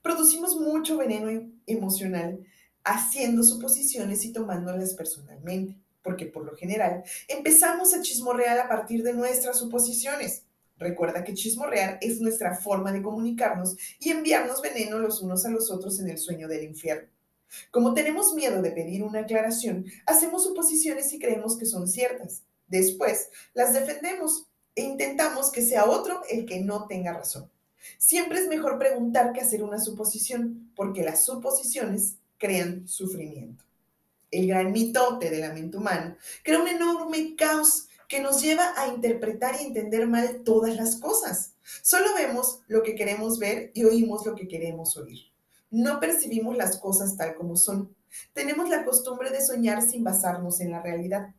Producimos 0.00 0.54
mucho 0.60 0.96
veneno 0.96 1.50
emocional 1.66 2.38
haciendo 2.84 3.42
suposiciones 3.42 4.24
y 4.24 4.32
tomándolas 4.32 4.94
personalmente, 4.94 5.80
porque 6.04 6.26
por 6.26 6.44
lo 6.44 6.54
general 6.56 7.02
empezamos 7.26 7.94
a 7.94 8.02
chismorrear 8.02 8.58
a 8.60 8.68
partir 8.68 9.02
de 9.02 9.14
nuestras 9.14 9.58
suposiciones. 9.58 10.44
Recuerda 10.76 11.24
que 11.24 11.34
chismorrear 11.34 11.98
es 12.00 12.20
nuestra 12.20 12.56
forma 12.56 12.92
de 12.92 13.02
comunicarnos 13.02 13.76
y 13.98 14.10
enviarnos 14.10 14.60
veneno 14.60 14.98
los 14.98 15.22
unos 15.22 15.44
a 15.46 15.48
los 15.48 15.70
otros 15.70 15.98
en 15.98 16.10
el 16.10 16.18
sueño 16.18 16.46
del 16.46 16.64
infierno. 16.64 17.08
Como 17.70 17.94
tenemos 17.94 18.34
miedo 18.34 18.60
de 18.62 18.72
pedir 18.72 19.02
una 19.02 19.20
aclaración, 19.20 19.86
hacemos 20.06 20.44
suposiciones 20.44 21.12
y 21.12 21.18
creemos 21.18 21.56
que 21.56 21.66
son 21.66 21.88
ciertas. 21.88 22.42
Después 22.66 23.30
las 23.54 23.72
defendemos 23.72 24.46
e 24.74 24.82
intentamos 24.82 25.50
que 25.50 25.62
sea 25.62 25.86
otro 25.86 26.22
el 26.28 26.46
que 26.46 26.60
no 26.60 26.86
tenga 26.86 27.12
razón. 27.12 27.50
Siempre 27.98 28.40
es 28.40 28.48
mejor 28.48 28.78
preguntar 28.78 29.32
que 29.32 29.40
hacer 29.40 29.62
una 29.62 29.78
suposición, 29.78 30.72
porque 30.74 31.04
las 31.04 31.24
suposiciones 31.24 32.16
crean 32.38 32.88
sufrimiento. 32.88 33.64
El 34.34 34.48
gran 34.48 34.72
mitote 34.72 35.30
de 35.30 35.38
la 35.38 35.52
mente 35.52 35.76
humana 35.76 36.18
crea 36.42 36.60
un 36.60 36.66
enorme 36.66 37.36
caos 37.36 37.88
que 38.08 38.20
nos 38.20 38.42
lleva 38.42 38.74
a 38.76 38.88
interpretar 38.88 39.54
y 39.60 39.64
entender 39.64 40.08
mal 40.08 40.42
todas 40.44 40.74
las 40.74 40.96
cosas. 40.96 41.54
Solo 41.82 42.14
vemos 42.14 42.60
lo 42.66 42.82
que 42.82 42.96
queremos 42.96 43.38
ver 43.38 43.70
y 43.74 43.84
oímos 43.84 44.26
lo 44.26 44.34
que 44.34 44.48
queremos 44.48 44.96
oír. 44.96 45.20
No 45.70 46.00
percibimos 46.00 46.56
las 46.56 46.78
cosas 46.78 47.16
tal 47.16 47.36
como 47.36 47.56
son. 47.56 47.94
Tenemos 48.32 48.68
la 48.68 48.84
costumbre 48.84 49.30
de 49.30 49.40
soñar 49.40 49.82
sin 49.82 50.02
basarnos 50.02 50.60
en 50.60 50.72
la 50.72 50.82
realidad. 50.82 51.32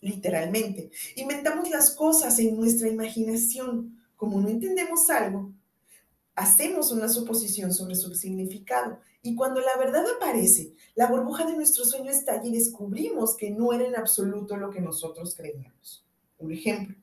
Literalmente, 0.00 0.90
inventamos 1.14 1.70
las 1.70 1.92
cosas 1.92 2.38
en 2.40 2.56
nuestra 2.56 2.88
imaginación. 2.88 4.00
Como 4.16 4.40
no 4.40 4.48
entendemos 4.48 5.08
algo, 5.10 5.52
hacemos 6.40 6.90
una 6.90 7.08
suposición 7.08 7.74
sobre 7.74 7.94
su 7.94 8.14
significado. 8.14 8.98
Y 9.22 9.34
cuando 9.34 9.60
la 9.60 9.76
verdad 9.76 10.04
aparece, 10.16 10.72
la 10.94 11.06
burbuja 11.06 11.44
de 11.44 11.54
nuestro 11.54 11.84
sueño 11.84 12.10
estalla 12.10 12.46
y 12.46 12.52
descubrimos 12.52 13.36
que 13.36 13.50
no 13.50 13.74
era 13.74 13.84
en 13.84 13.94
absoluto 13.94 14.56
lo 14.56 14.70
que 14.70 14.80
nosotros 14.80 15.34
creíamos. 15.36 16.06
Un 16.38 16.52
ejemplo, 16.52 16.96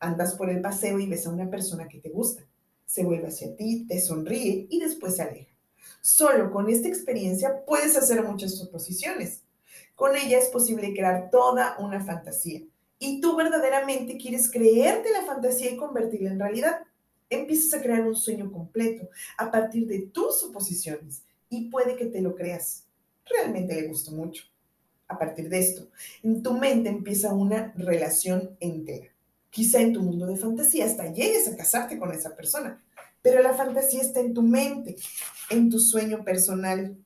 andas 0.00 0.34
por 0.34 0.50
el 0.50 0.60
paseo 0.60 0.98
y 0.98 1.06
ves 1.06 1.24
a 1.24 1.30
una 1.30 1.48
persona 1.48 1.86
que 1.86 2.00
te 2.00 2.10
gusta. 2.10 2.42
Se 2.84 3.04
vuelve 3.04 3.28
hacia 3.28 3.54
ti, 3.54 3.86
te 3.86 4.00
sonríe 4.00 4.66
y 4.68 4.80
después 4.80 5.14
se 5.14 5.22
aleja. 5.22 5.54
Solo 6.00 6.50
con 6.50 6.68
esta 6.68 6.88
experiencia 6.88 7.64
puedes 7.64 7.96
hacer 7.96 8.24
muchas 8.24 8.56
suposiciones. 8.56 9.42
Con 9.94 10.16
ella 10.16 10.38
es 10.38 10.48
posible 10.48 10.92
crear 10.92 11.30
toda 11.30 11.76
una 11.78 12.04
fantasía. 12.04 12.62
Y 12.98 13.20
tú 13.20 13.36
verdaderamente 13.36 14.16
quieres 14.16 14.50
creerte 14.50 15.12
la 15.12 15.22
fantasía 15.22 15.70
y 15.70 15.76
convertirla 15.76 16.30
en 16.30 16.40
realidad. 16.40 16.80
Empiezas 17.30 17.72
a 17.74 17.82
crear 17.82 18.06
un 18.06 18.16
sueño 18.16 18.50
completo 18.50 19.08
a 19.38 19.50
partir 19.50 19.86
de 19.86 20.00
tus 20.00 20.40
suposiciones 20.40 21.22
y 21.48 21.70
puede 21.70 21.96
que 21.96 22.06
te 22.06 22.20
lo 22.20 22.34
creas. 22.34 22.84
Realmente 23.24 23.80
le 23.80 23.86
gustó 23.86 24.10
mucho. 24.10 24.44
A 25.06 25.18
partir 25.18 25.48
de 25.48 25.58
esto, 25.58 25.88
en 26.22 26.42
tu 26.42 26.52
mente 26.54 26.88
empieza 26.88 27.32
una 27.32 27.72
relación 27.76 28.56
entera. 28.60 29.08
Quizá 29.50 29.80
en 29.80 29.92
tu 29.92 30.02
mundo 30.02 30.26
de 30.26 30.36
fantasía 30.36 30.84
hasta 30.84 31.12
llegues 31.12 31.48
a 31.48 31.56
casarte 31.56 31.98
con 31.98 32.12
esa 32.12 32.36
persona, 32.36 32.82
pero 33.22 33.42
la 33.42 33.54
fantasía 33.54 34.00
está 34.00 34.20
en 34.20 34.34
tu 34.34 34.42
mente, 34.42 34.96
en 35.50 35.70
tu 35.70 35.78
sueño 35.80 36.24
personal. 36.24 36.96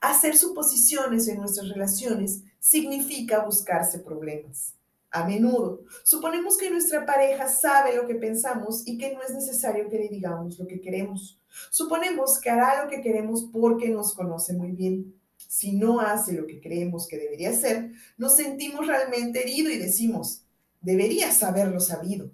Hacer 0.00 0.36
suposiciones 0.36 1.28
en 1.28 1.38
nuestras 1.38 1.68
relaciones 1.68 2.42
significa 2.58 3.44
buscarse 3.44 4.00
problemas. 4.00 4.74
A 5.10 5.24
menudo 5.26 5.84
suponemos 6.02 6.58
que 6.58 6.70
nuestra 6.70 7.06
pareja 7.06 7.48
sabe 7.48 7.96
lo 7.96 8.06
que 8.06 8.16
pensamos 8.16 8.86
y 8.86 8.98
que 8.98 9.14
no 9.14 9.22
es 9.22 9.32
necesario 9.32 9.88
que 9.88 9.98
le 9.98 10.08
digamos 10.08 10.58
lo 10.58 10.66
que 10.66 10.80
queremos. 10.80 11.40
Suponemos 11.70 12.38
que 12.40 12.50
hará 12.50 12.84
lo 12.84 12.90
que 12.90 13.00
queremos 13.00 13.48
porque 13.52 13.88
nos 13.88 14.14
conoce 14.14 14.52
muy 14.52 14.72
bien. 14.72 15.14
Si 15.36 15.76
no 15.76 16.00
hace 16.00 16.32
lo 16.32 16.46
que 16.46 16.60
creemos 16.60 17.06
que 17.06 17.18
debería 17.18 17.50
hacer, 17.50 17.92
nos 18.18 18.36
sentimos 18.36 18.86
realmente 18.86 19.42
heridos 19.42 19.72
y 19.72 19.78
decimos, 19.78 20.44
deberías 20.80 21.42
haberlo 21.42 21.80
sabido. 21.80 22.30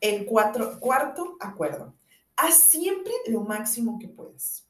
El 0.00 0.26
cuarto 0.26 1.36
acuerdo. 1.40 1.94
Haz 2.36 2.54
siempre 2.54 3.12
lo 3.28 3.40
máximo 3.40 3.98
que 3.98 4.08
puedas. 4.08 4.66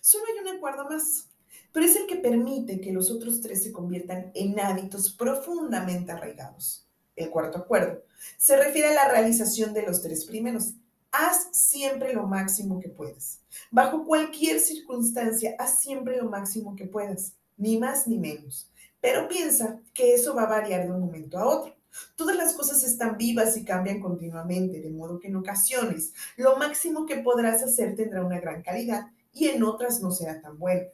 Solo 0.00 0.24
hay 0.26 0.40
un 0.40 0.56
acuerdo 0.56 0.88
más, 0.88 1.30
pero 1.74 1.86
es 1.86 1.96
el 1.96 2.06
que 2.06 2.14
permite 2.14 2.80
que 2.80 2.92
los 2.92 3.10
otros 3.10 3.40
tres 3.40 3.64
se 3.64 3.72
conviertan 3.72 4.30
en 4.34 4.60
hábitos 4.60 5.12
profundamente 5.12 6.12
arraigados. 6.12 6.86
El 7.16 7.30
cuarto 7.30 7.58
acuerdo 7.58 8.00
se 8.38 8.56
refiere 8.56 8.90
a 8.90 8.94
la 8.94 9.08
realización 9.10 9.74
de 9.74 9.82
los 9.82 10.00
tres 10.00 10.24
primeros. 10.24 10.74
Haz 11.10 11.48
siempre 11.50 12.14
lo 12.14 12.28
máximo 12.28 12.78
que 12.78 12.90
puedas. 12.90 13.40
Bajo 13.72 14.04
cualquier 14.04 14.60
circunstancia, 14.60 15.56
haz 15.58 15.80
siempre 15.80 16.16
lo 16.16 16.30
máximo 16.30 16.76
que 16.76 16.86
puedas, 16.86 17.34
ni 17.56 17.76
más 17.76 18.06
ni 18.06 18.18
menos. 18.18 18.70
Pero 19.00 19.26
piensa 19.26 19.80
que 19.92 20.14
eso 20.14 20.32
va 20.32 20.44
a 20.44 20.60
variar 20.60 20.84
de 20.84 20.92
un 20.92 21.00
momento 21.00 21.38
a 21.38 21.46
otro. 21.46 21.74
Todas 22.14 22.36
las 22.36 22.52
cosas 22.52 22.84
están 22.84 23.18
vivas 23.18 23.56
y 23.56 23.64
cambian 23.64 24.00
continuamente, 24.00 24.80
de 24.80 24.90
modo 24.90 25.18
que 25.18 25.26
en 25.26 25.34
ocasiones 25.34 26.12
lo 26.36 26.56
máximo 26.56 27.04
que 27.04 27.16
podrás 27.16 27.64
hacer 27.64 27.96
tendrá 27.96 28.24
una 28.24 28.38
gran 28.38 28.62
calidad 28.62 29.08
y 29.32 29.48
en 29.48 29.64
otras 29.64 30.00
no 30.00 30.12
será 30.12 30.40
tan 30.40 30.56
bueno. 30.56 30.84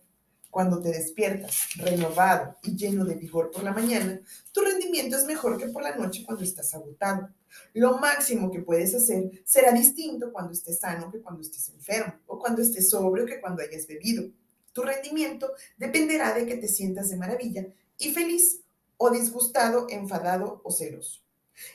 Cuando 0.51 0.81
te 0.81 0.91
despiertas 0.91 1.69
renovado 1.77 2.57
y 2.63 2.77
lleno 2.77 3.05
de 3.05 3.15
vigor 3.15 3.51
por 3.51 3.63
la 3.63 3.73
mañana, 3.73 4.21
tu 4.53 4.61
rendimiento 4.63 5.17
es 5.17 5.25
mejor 5.25 5.57
que 5.57 5.69
por 5.69 5.83
la 5.83 5.95
noche 5.95 6.25
cuando 6.27 6.43
estás 6.43 6.75
agotado. 6.75 7.29
Lo 7.75 7.99
máximo 7.99 8.51
que 8.51 8.61
puedes 8.61 8.95
hacer 8.95 9.31
será 9.45 9.73
distinto 9.73 10.33
cuando 10.33 10.53
estés 10.53 10.81
sano 10.81 11.11
que 11.11 11.21
cuando 11.21 11.43
estés 11.43 11.69
enfermo 11.69 12.15
o 12.27 12.39
cuando 12.39 12.63
estés 12.63 12.91
sobrio 12.91 13.27
que 13.27 13.41
cuando 13.41 13.63
hayas 13.63 13.87
bebido. 13.87 14.29
Tu 14.73 14.83
rendimiento 14.83 15.53
dependerá 15.77 16.35
de 16.35 16.47
que 16.47 16.57
te 16.57 16.69
sientas 16.69 17.11
de 17.11 17.17
maravilla 17.17 17.67
y 17.99 18.13
feliz 18.13 18.61
o 18.97 19.11
disgustado, 19.11 19.87
enfadado 19.89 20.61
o 20.65 20.71
celoso. 20.71 21.21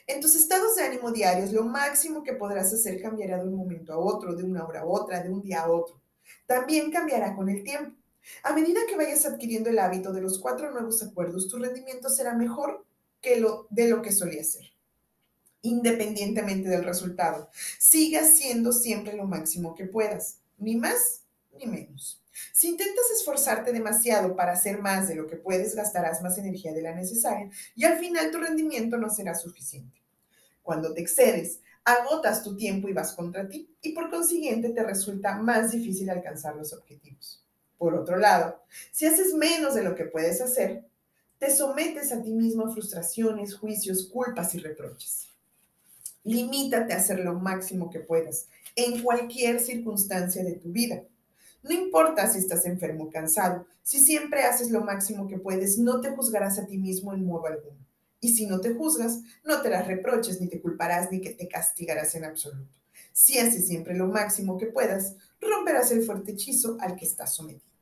En 0.08 0.20
tus 0.20 0.36
estados 0.36 0.76
de 0.76 0.84
ánimo 0.84 1.12
diarios, 1.12 1.52
lo 1.52 1.64
máximo 1.64 2.24
que 2.24 2.34
podrás 2.34 2.74
hacer 2.74 3.02
cambiará 3.02 3.38
de 3.38 3.48
un 3.48 3.56
momento 3.56 3.94
a 3.94 3.98
otro, 3.98 4.36
de 4.36 4.44
una 4.44 4.66
hora 4.66 4.82
a 4.82 4.86
otra, 4.86 5.22
de 5.22 5.30
un 5.30 5.42
día 5.42 5.62
a 5.62 5.72
otro. 5.72 6.00
También 6.46 6.92
cambiará 6.92 7.36
con 7.36 7.50
el 7.50 7.64
tiempo. 7.64 7.96
A 8.44 8.54
medida 8.54 8.82
que 8.88 8.96
vayas 8.96 9.26
adquiriendo 9.26 9.70
el 9.70 9.80
hábito 9.80 10.14
de 10.14 10.22
los 10.22 10.40
cuatro 10.40 10.72
nuevos 10.72 11.02
acuerdos, 11.04 11.48
tu 11.48 11.58
rendimiento 11.58 12.10
será 12.10 12.34
mejor 12.34 12.86
que 13.22 13.40
lo 13.40 13.68
de 13.70 13.88
lo 13.88 14.02
que 14.02 14.12
solía 14.12 14.44
ser. 14.44 14.72
Independientemente 15.62 16.70
del 16.70 16.84
resultado, 16.84 17.50
sigue 17.80 18.20
haciendo 18.20 18.72
siempre 18.72 19.16
lo 19.16 19.26
máximo 19.26 19.74
que 19.74 19.86
puedas, 19.86 20.40
ni 20.58 20.76
más 20.76 21.22
ni 21.58 21.66
menos. 21.66 22.22
Si 22.52 22.68
intentas 22.68 23.06
esforzarte 23.16 23.72
demasiado 23.72 24.36
para 24.36 24.54
hacer 24.54 24.80
más 24.80 25.08
de 25.08 25.16
lo 25.16 25.26
que 25.26 25.38
puedes, 25.38 25.76
gastarás 25.76 26.22
más 26.22 26.38
energía 26.38 26.74
de 26.74 26.82
la 26.82 26.94
necesaria 26.94 27.50
y 27.76 27.86
al 27.86 27.98
final 27.98 28.30
tu 28.30 28.40
rendimiento 28.40 28.98
no 28.98 29.10
será 29.10 29.36
suficiente. 29.36 30.02
Cuando 30.62 30.94
te 30.94 31.02
excedes, 31.02 31.62
agotas 31.84 32.44
tu 32.44 32.58
tiempo 32.58 32.90
y 32.90 32.94
vas 32.94 33.14
contra 33.14 33.48
ti 33.48 33.74
y 33.82 33.94
por 33.94 34.10
consiguiente 34.10 34.70
te 34.70 34.84
resulta 34.84 35.38
más 35.38 35.72
difícil 35.72 36.10
alcanzar 36.10 36.56
los 36.56 36.74
objetivos. 36.74 37.45
Por 37.78 37.96
otro 37.96 38.18
lado, 38.18 38.62
si 38.92 39.06
haces 39.06 39.34
menos 39.34 39.76
de 39.76 39.84
lo 39.84 39.96
que 39.96 40.06
puedes 40.06 40.42
hacer, 40.42 40.86
te 41.38 41.52
sometes 41.52 42.12
a 42.12 42.22
ti 42.22 42.32
mismo 42.32 42.66
a 42.66 42.72
frustraciones, 42.72 43.56
juicios, 43.56 44.08
culpas 44.08 44.56
y 44.56 44.60
reproches. 44.60 45.28
Limítate 46.24 46.94
a 46.94 46.98
hacer 46.98 47.20
lo 47.20 47.34
máximo 47.34 47.90
que 47.90 48.00
puedas 48.00 48.48
en 48.76 49.04
cualquier 49.04 49.60
circunstancia 49.60 50.44
de 50.44 50.54
tu 50.54 50.72
vida. 50.72 51.04
No 51.62 51.72
importa 51.72 52.28
si 52.28 52.40
estás 52.40 52.66
enfermo 52.66 53.06
o 53.06 53.10
cansado, 53.10 53.66
si 53.84 54.00
siempre 54.00 54.44
haces 54.44 54.72
lo 54.72 54.82
máximo 54.82 55.28
que 55.28 55.38
puedes, 55.38 55.78
no 55.78 56.02
te 56.02 56.12
juzgarás 56.12 56.60
a 56.60 56.66
ti 56.66 56.78
mismo 56.78 57.14
en 57.14 57.26
modo 57.26 57.48
alguno. 57.48 57.78
Y 58.20 58.34
si 58.34 58.48
no 58.48 58.60
te 58.60 58.74
juzgas, 58.74 59.20
no 59.44 59.62
te 59.62 59.70
las 59.70 59.88
reproches, 59.88 60.42
ni 60.42 60.48
te 60.48 60.62
culparás, 60.62 61.12
ni 61.12 61.22
que 61.22 61.32
te 61.32 61.48
castigarás 61.48 62.16
en 62.16 62.26
absoluto. 62.26 62.72
Si 63.14 63.38
haces 63.38 63.68
siempre 63.68 63.96
lo 63.96 64.08
máximo 64.08 64.58
que 64.58 64.66
puedas, 64.66 65.16
romperás 65.50 65.92
el 65.92 66.04
fuerte 66.04 66.32
hechizo 66.32 66.78
al 66.80 66.96
que 66.96 67.06
estás 67.06 67.34
sometido. 67.34 67.76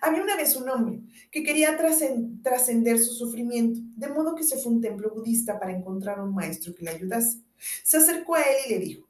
Había 0.00 0.22
una 0.22 0.36
vez 0.36 0.56
un 0.56 0.68
hombre 0.68 1.00
que 1.30 1.42
quería 1.42 1.76
trascender 1.76 2.98
su 2.98 3.14
sufrimiento, 3.14 3.80
de 3.96 4.08
modo 4.08 4.34
que 4.34 4.42
se 4.42 4.56
fue 4.56 4.72
a 4.72 4.74
un 4.74 4.80
templo 4.80 5.10
budista 5.10 5.58
para 5.58 5.72
encontrar 5.72 6.20
un 6.20 6.34
maestro 6.34 6.74
que 6.74 6.84
le 6.84 6.90
ayudase. 6.90 7.38
Se 7.84 7.98
acercó 7.98 8.34
a 8.34 8.42
él 8.42 8.56
y 8.66 8.70
le 8.70 8.78
dijo, 8.78 9.08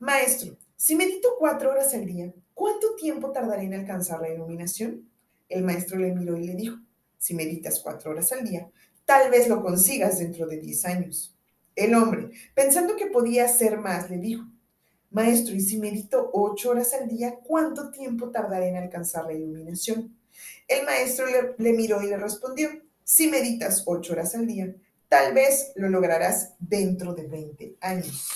Maestro, 0.00 0.56
si 0.76 0.96
medito 0.96 1.36
cuatro 1.38 1.70
horas 1.70 1.94
al 1.94 2.06
día, 2.06 2.32
¿cuánto 2.54 2.94
tiempo 2.96 3.30
tardaré 3.30 3.64
en 3.64 3.74
alcanzar 3.74 4.20
la 4.20 4.32
iluminación? 4.32 5.08
El 5.48 5.64
maestro 5.64 5.98
le 5.98 6.14
miró 6.14 6.36
y 6.36 6.46
le 6.46 6.54
dijo, 6.54 6.78
si 7.18 7.34
meditas 7.34 7.80
cuatro 7.80 8.10
horas 8.10 8.30
al 8.32 8.44
día, 8.44 8.70
tal 9.04 9.30
vez 9.30 9.48
lo 9.48 9.62
consigas 9.62 10.18
dentro 10.18 10.46
de 10.46 10.58
diez 10.58 10.84
años. 10.84 11.34
El 11.74 11.94
hombre, 11.94 12.30
pensando 12.54 12.96
que 12.96 13.06
podía 13.06 13.44
hacer 13.44 13.78
más, 13.78 14.10
le 14.10 14.18
dijo, 14.18 14.44
Maestro, 15.10 15.54
¿y 15.54 15.60
si 15.60 15.78
medito 15.78 16.30
ocho 16.32 16.70
horas 16.70 16.92
al 16.92 17.08
día, 17.08 17.38
cuánto 17.42 17.90
tiempo 17.90 18.30
tardaré 18.30 18.68
en 18.68 18.76
alcanzar 18.76 19.24
la 19.24 19.32
iluminación? 19.32 20.14
El 20.66 20.84
maestro 20.84 21.26
le, 21.56 21.72
miró 21.72 22.02
y 22.02 22.08
le 22.08 22.16
respondió, 22.16 22.68
si 23.04 23.28
meditas 23.28 23.84
ocho 23.86 24.12
horas 24.12 24.34
al 24.34 24.46
día, 24.46 24.74
tal 25.08 25.32
vez 25.32 25.72
lo 25.76 25.88
lograrás 25.88 26.54
dentro 26.58 27.14
de 27.14 27.26
20 27.26 27.76
años. 27.80 28.28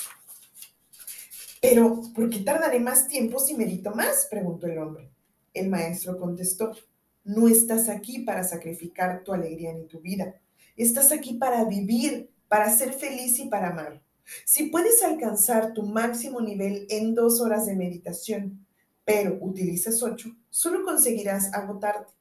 Pero, 1.61 2.01
¿por 2.15 2.31
qué 2.31 2.41
tardaré 2.41 2.81
más 2.81 3.07
tiempo 3.07 3.39
si 3.39 3.55
medito 3.55 3.95
más? 3.95 4.27
preguntó 4.31 4.67
el 4.67 4.79
hombre. 4.79 5.11
El 5.53 5.69
maestro 5.69 6.19
contestó, 6.19 6.75
no 7.25 7.49
estás 7.49 7.89
aquí 7.89 8.21
para 8.21 8.43
sacrificar 8.43 9.23
tu 9.23 9.33
alegría 9.33 9.73
ni 9.75 9.87
tu 9.87 10.01
vida. 10.01 10.41
Estás 10.77 11.13
aquí 11.13 11.35
para 11.35 11.65
vivir, 11.65 12.31
para 12.49 12.75
ser 12.75 12.95
feliz 12.95 13.39
y 13.39 13.49
para 13.49 13.69
amar. 13.69 14.02
Si 14.45 14.65
puedes 14.71 15.03
alcanzar 15.03 15.73
tu 15.73 15.83
máximo 15.83 16.41
nivel 16.41 16.87
en 16.91 17.15
dos 17.15 17.41
horas 17.41 17.67
de 17.67 17.77
meditación, 17.77 18.67
pero 19.05 19.39
utilizas 19.41 20.03
ocho, 20.03 20.31
solo 20.51 20.85
conseguirás 20.85 21.53
agotarte, 21.53 22.13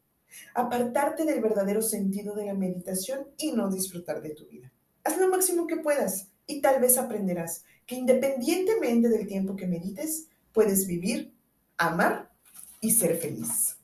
apartarte 0.56 1.26
del 1.26 1.42
verdadero 1.42 1.82
sentido 1.82 2.36
de 2.36 2.46
la 2.46 2.54
meditación 2.54 3.28
y 3.38 3.52
no 3.52 3.70
disfrutar 3.70 4.22
de 4.22 4.32
tu 4.32 4.48
vida. 4.48 4.72
Haz 5.04 5.18
lo 5.18 5.30
máximo 5.30 5.68
que 5.68 5.78
puedas 5.78 6.28
y 6.48 6.62
tal 6.62 6.82
vez 6.82 6.98
aprenderás 6.98 7.64
que 7.86 7.96
independientemente 7.96 9.10
del 9.10 9.28
tiempo 9.28 9.56
que 9.56 9.68
medites, 9.68 10.28
puedes 10.54 10.88
vivir, 10.88 11.34
amar 11.78 12.32
y 12.80 12.92
ser 12.92 13.18
feliz. 13.18 13.76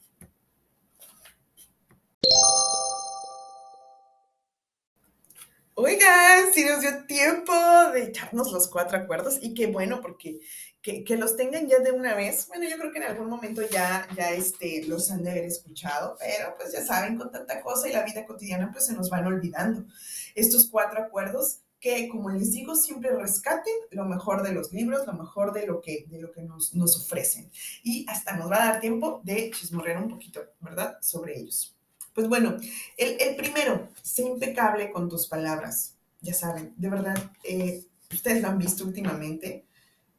Oigan, 5.80 6.52
si 6.56 6.66
nos 6.66 6.82
dio 6.82 7.06
tiempo 7.06 7.54
de 7.94 8.06
echarnos 8.06 8.52
los 8.52 8.68
cuatro 8.68 8.98
acuerdos 8.98 9.38
y 9.40 9.54
qué 9.54 9.68
bueno, 9.68 10.02
porque 10.02 10.40
que, 10.82 11.18
los 11.18 11.38
tengan 11.38 11.68
ya 11.68 11.78
de 11.78 11.92
una 11.92 12.16
vez. 12.16 12.48
Bueno, 12.48 12.68
yo 12.68 12.80
creo 12.80 12.92
que 12.92 12.98
en 12.98 13.04
algún 13.04 13.30
momento 13.30 13.62
ya, 13.70 14.08
ya 14.16 14.32
este, 14.32 14.88
los 14.88 15.12
han 15.12 15.22
de 15.22 15.30
haber 15.30 15.44
escuchado, 15.44 16.18
pero 16.20 16.56
pues 16.58 16.74
ya 16.74 16.84
saben, 16.84 17.16
con 17.16 17.32
tanta 17.32 17.62
cosa 17.62 17.88
y 17.88 17.94
la 17.94 18.04
vida 18.04 18.26
cotidiana, 18.26 18.72
pues 18.72 18.88
se 18.88 18.94
nos 18.94 19.12
van 19.12 19.28
olvidando 19.28 19.86
estos 20.34 20.68
cuatro 20.68 21.00
acuerdos 21.00 21.60
que, 21.80 22.10
como 22.10 22.32
les 22.32 22.54
digo, 22.54 22.76
siempre 22.76 23.16
rescaten 23.16 23.76
lo 23.92 24.06
mejor 24.06 24.42
de 24.42 24.54
los 24.54 24.74
libros, 24.74 25.06
lo 25.06 25.14
mejor 25.14 25.54
de 25.54 25.68
lo 25.68 25.80
que, 25.80 26.08
de 26.10 26.20
lo 26.20 26.32
que 26.32 26.42
nos, 26.42 26.74
nos 26.74 27.00
ofrecen. 27.00 27.52
Y 27.84 28.04
hasta 28.10 28.36
nos 28.36 28.50
va 28.50 28.64
a 28.64 28.72
dar 28.72 28.80
tiempo 28.82 29.22
de 29.24 29.52
chismorrear 29.52 30.02
un 30.02 30.10
poquito, 30.10 30.42
¿verdad?, 30.60 30.98
sobre 31.02 31.38
ellos. 31.38 31.77
Pues 32.18 32.30
bueno, 32.30 32.58
el, 32.98 33.36
primero, 33.36 33.90
sé 34.02 34.24
impecable 34.24 34.92
con 34.92 35.08
tus 35.08 35.28
palabras. 35.28 36.00
Ya 36.20 36.34
saben, 36.34 36.74
de 36.76 36.90
verdad, 36.90 37.16
eh, 37.44 37.86
ustedes 38.12 38.42
lo 38.42 38.48
han 38.48 38.58
visto 38.58 38.86
últimamente. 38.86 39.68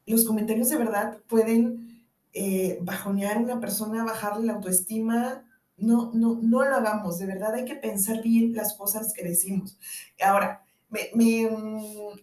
Los 0.05 0.23
comentarios 0.23 0.69
de 0.69 0.77
verdad 0.77 1.17
pueden 1.27 2.07
eh, 2.31 2.77
bajonear 2.79 3.35
a 3.35 3.41
una 3.41 3.59
persona, 3.59 4.05
bajarle 4.05 4.45
la 4.45 4.53
autoestima. 4.53 5.45
No, 5.75 6.11
no, 6.13 6.39
no 6.41 6.63
lo 6.63 6.73
hagamos. 6.73 7.19
De 7.19 7.25
verdad 7.25 7.53
hay 7.53 7.65
que 7.65 7.75
pensar 7.75 8.23
bien 8.23 8.53
las 8.53 8.75
cosas 8.75 9.11
que 9.11 9.25
decimos. 9.25 9.77
Ahora, 10.23 10.63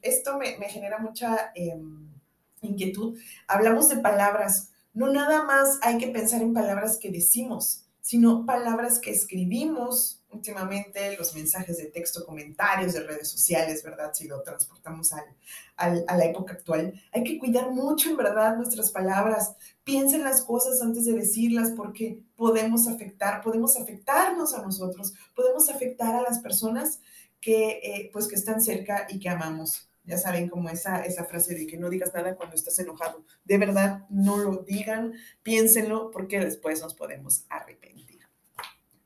esto 0.01 0.39
me, 0.39 0.69
genera 0.71 1.01
mucha 1.01 1.53
em, 1.55 2.15
inquietud. 2.63 3.19
Hablamos 3.47 3.91
de 3.91 3.99
palabras. 3.99 4.71
No 4.95 5.13
nada 5.13 5.43
más 5.43 5.79
hay 5.83 5.99
que 5.99 6.09
pensar 6.09 6.41
en 6.41 6.55
palabras 6.55 6.97
que 6.97 7.11
decimos, 7.11 7.86
sino 8.07 8.47
palabras 8.47 9.01
que 9.01 9.11
escribimos 9.11 10.23
últimamente, 10.31 11.17
los 11.17 11.35
mensajes 11.35 11.79
de 11.79 11.87
texto, 11.87 12.25
comentarios 12.25 12.93
de 12.93 13.01
redes 13.01 13.29
sociales, 13.29 13.83
¿verdad? 13.83 14.13
Si 14.15 14.29
lo 14.29 14.43
transportamos 14.43 15.13
al, 15.13 16.05
a 16.07 16.17
la 16.17 16.25
época 16.25 16.53
actual. 16.53 16.95
Hay 17.13 17.25
que 17.25 17.37
cuidar 17.37 17.73
mucho, 17.73 18.09
en 18.09 18.17
verdad, 18.17 18.57
nuestras 18.57 18.93
palabras. 18.93 19.57
Piensen 19.83 20.23
las 20.23 20.43
cosas 20.43 20.81
antes 20.83 21.05
de 21.05 21.15
decirlas 21.15 21.73
porque 21.77 22.21
podemos 22.37 22.87
afectar, 22.87 23.41
podemos 23.41 23.77
afectarnos 23.77 24.55
a 24.55 24.63
nosotros, 24.63 25.13
podemos 25.35 25.69
afectar 25.69 26.15
a 26.15 26.23
las 26.23 26.39
personas 26.39 27.01
que, 27.41 27.81
eh, 27.83 28.11
pues, 28.13 28.29
que 28.29 28.37
están 28.37 28.63
cerca 28.63 29.09
y 29.11 29.19
que 29.19 29.31
amamos. 29.31 29.89
Ya 30.07 30.19
saben, 30.19 30.49
como 30.49 30.69
esa, 30.69 31.05
esa 31.05 31.25
frase 31.25 31.55
de 31.55 31.67
que 31.67 31.77
no 31.77 31.91
digas 31.91 32.15
nada 32.15 32.37
cuando 32.37 32.55
estás 32.55 32.79
enojado. 32.79 33.25
De 33.45 33.59
verdad, 33.59 34.07
no 34.09 34.39
lo 34.39 34.63
digan, 34.63 35.15
piénsenlo, 35.43 36.11
porque 36.11 36.39
después 36.41 36.81
nos 36.81 36.95
podemos 36.95 37.45
arrepentir. 37.49 38.21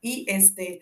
Y 0.03 0.27
este, 0.29 0.81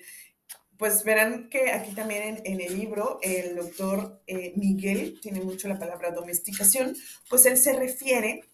pues 0.76 1.02
verán 1.02 1.48
que 1.50 1.72
aquí 1.72 1.92
también 1.92 2.40
en, 2.44 2.60
el 2.60 2.78
libro 2.78 3.18
el 3.22 3.56
doctor 3.56 4.22
eh, 4.26 4.52
Miguel 4.56 5.18
tiene 5.20 5.40
mucho 5.40 5.68
la 5.68 5.78
palabra 5.78 6.12
domesticación, 6.12 6.96
pues 7.28 7.46
él 7.46 7.56
se 7.56 7.74
refiere 7.74 8.44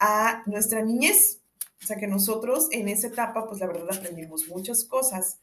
a 0.00 0.42
nuestra 0.46 0.82
niñez. 0.82 1.42
O 1.82 1.86
sea 1.86 1.98
que 1.98 2.06
nosotros 2.06 2.68
en 2.72 2.88
esa 2.88 3.08
etapa, 3.08 3.46
pues 3.46 3.60
la 3.60 3.66
verdad 3.66 3.94
aprendimos 3.94 4.48
muchas 4.48 4.84
cosas 4.84 5.40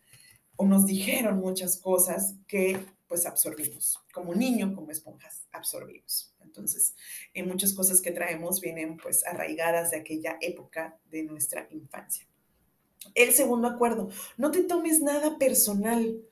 o 0.56 0.66
nos 0.66 0.88
dijeron 0.88 1.40
muchas 1.40 1.78
cosas 1.78 2.36
que 2.48 2.80
pues 3.13 3.28
absorbimos. 3.28 3.99
Como 4.12 4.34
niño, 4.34 4.73
como 4.73 4.89
esponjas, 4.89 5.43
absorbimos. 5.52 6.34
Entonces, 6.41 6.95
en 7.36 7.47
muchas 7.47 7.71
cosas 7.73 8.02
que 8.02 8.10
traemos 8.10 8.60
vienen 8.60 8.97
pues 8.97 9.23
arraigadas 9.23 9.91
de 9.91 9.97
aquella 9.97 10.39
época 10.41 10.97
de 11.12 11.21
nuestra 11.21 11.67
infancia. 11.69 12.26
El 13.13 13.32
segundo 13.34 13.67
acuerdo, 13.67 14.10
no 14.36 14.49
te 14.49 14.63
tomes 14.63 14.99
nada 14.99 15.38
personal. 15.38 16.23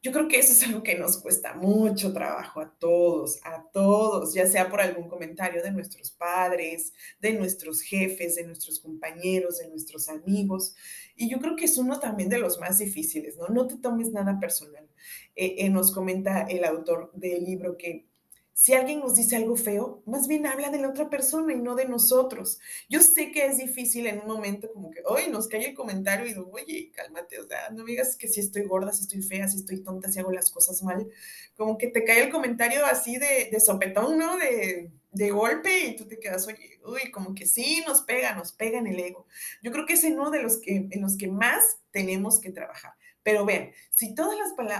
Yo 0.00 0.12
creo 0.12 0.28
que 0.28 0.38
eso 0.38 0.52
es 0.52 0.62
algo 0.62 0.84
que 0.84 0.96
nos 0.96 1.18
cuesta 1.18 1.54
mucho 1.54 2.12
trabajo 2.12 2.60
a 2.60 2.70
todos, 2.70 3.40
a 3.42 3.64
todos, 3.72 4.32
ya 4.32 4.46
sea 4.46 4.70
por 4.70 4.80
algún 4.80 5.08
comentario 5.08 5.60
de 5.60 5.72
nuestros 5.72 6.12
padres, 6.12 6.92
de 7.20 7.32
nuestros 7.32 7.80
jefes, 7.80 8.36
de 8.36 8.44
nuestros 8.44 8.78
compañeros, 8.78 9.58
de 9.58 9.68
nuestros 9.68 10.08
amigos. 10.08 10.76
Y 11.16 11.28
yo 11.28 11.40
creo 11.40 11.56
que 11.56 11.64
es 11.64 11.78
uno 11.78 11.98
también 11.98 12.28
de 12.28 12.38
los 12.38 12.60
más 12.60 12.78
difíciles, 12.78 13.36
¿no? 13.36 13.48
No 13.48 13.66
te 13.66 13.76
tomes 13.76 14.12
nada 14.12 14.38
personal. 14.38 14.88
Eh, 15.36 15.56
eh, 15.58 15.68
nos 15.70 15.92
comenta 15.92 16.42
el 16.42 16.64
autor 16.64 17.10
del 17.14 17.44
libro 17.44 17.76
que 17.76 18.06
si 18.54 18.74
alguien 18.74 19.00
nos 19.00 19.16
dice 19.16 19.36
algo 19.36 19.56
feo, 19.56 20.02
más 20.06 20.28
bien 20.28 20.46
habla 20.46 20.70
de 20.70 20.78
la 20.78 20.90
otra 20.90 21.08
persona 21.08 21.54
y 21.54 21.58
no 21.58 21.74
de 21.74 21.86
nosotros. 21.86 22.60
Yo 22.88 23.00
sé 23.00 23.32
que 23.32 23.46
es 23.46 23.56
difícil 23.56 24.06
en 24.06 24.20
un 24.20 24.26
momento 24.26 24.70
como 24.72 24.90
que, 24.90 25.00
hoy 25.06 25.30
nos 25.30 25.48
cae 25.48 25.70
el 25.70 25.74
comentario 25.74 26.26
y 26.26 26.34
digo, 26.34 26.50
oye, 26.52 26.92
cálmate, 26.94 27.40
o 27.40 27.48
sea, 27.48 27.70
no 27.70 27.84
digas 27.84 28.14
que 28.16 28.28
si 28.28 28.40
estoy 28.40 28.64
gorda, 28.64 28.92
si 28.92 29.02
estoy 29.02 29.22
fea, 29.22 29.48
si 29.48 29.56
estoy 29.56 29.82
tonta, 29.82 30.10
si 30.12 30.20
hago 30.20 30.30
las 30.32 30.50
cosas 30.50 30.82
mal. 30.82 31.08
Como 31.56 31.78
que 31.78 31.88
te 31.88 32.04
cae 32.04 32.24
el 32.24 32.30
comentario 32.30 32.84
así 32.84 33.16
de, 33.16 33.48
de 33.50 33.58
sopetón, 33.58 34.18
¿no? 34.18 34.36
De, 34.36 34.90
de 35.12 35.30
golpe 35.30 35.86
y 35.86 35.96
tú 35.96 36.06
te 36.06 36.18
quedas, 36.18 36.46
oye, 36.46 36.78
uy, 36.84 37.10
como 37.10 37.34
que 37.34 37.46
sí, 37.46 37.82
nos 37.86 38.02
pega, 38.02 38.34
nos 38.34 38.52
pega 38.52 38.78
en 38.78 38.86
el 38.86 38.98
ego. 38.98 39.26
Yo 39.62 39.72
creo 39.72 39.86
que 39.86 39.94
es 39.94 40.04
uno 40.04 40.30
de 40.30 40.42
los 40.42 40.58
que, 40.58 40.88
en 40.90 41.00
los 41.00 41.16
que 41.16 41.28
más 41.28 41.78
tenemos 41.90 42.40
que 42.40 42.50
trabajar. 42.50 42.92
Pero 43.22 43.44
vean, 43.44 43.70
si 43.90 44.14
todas 44.14 44.36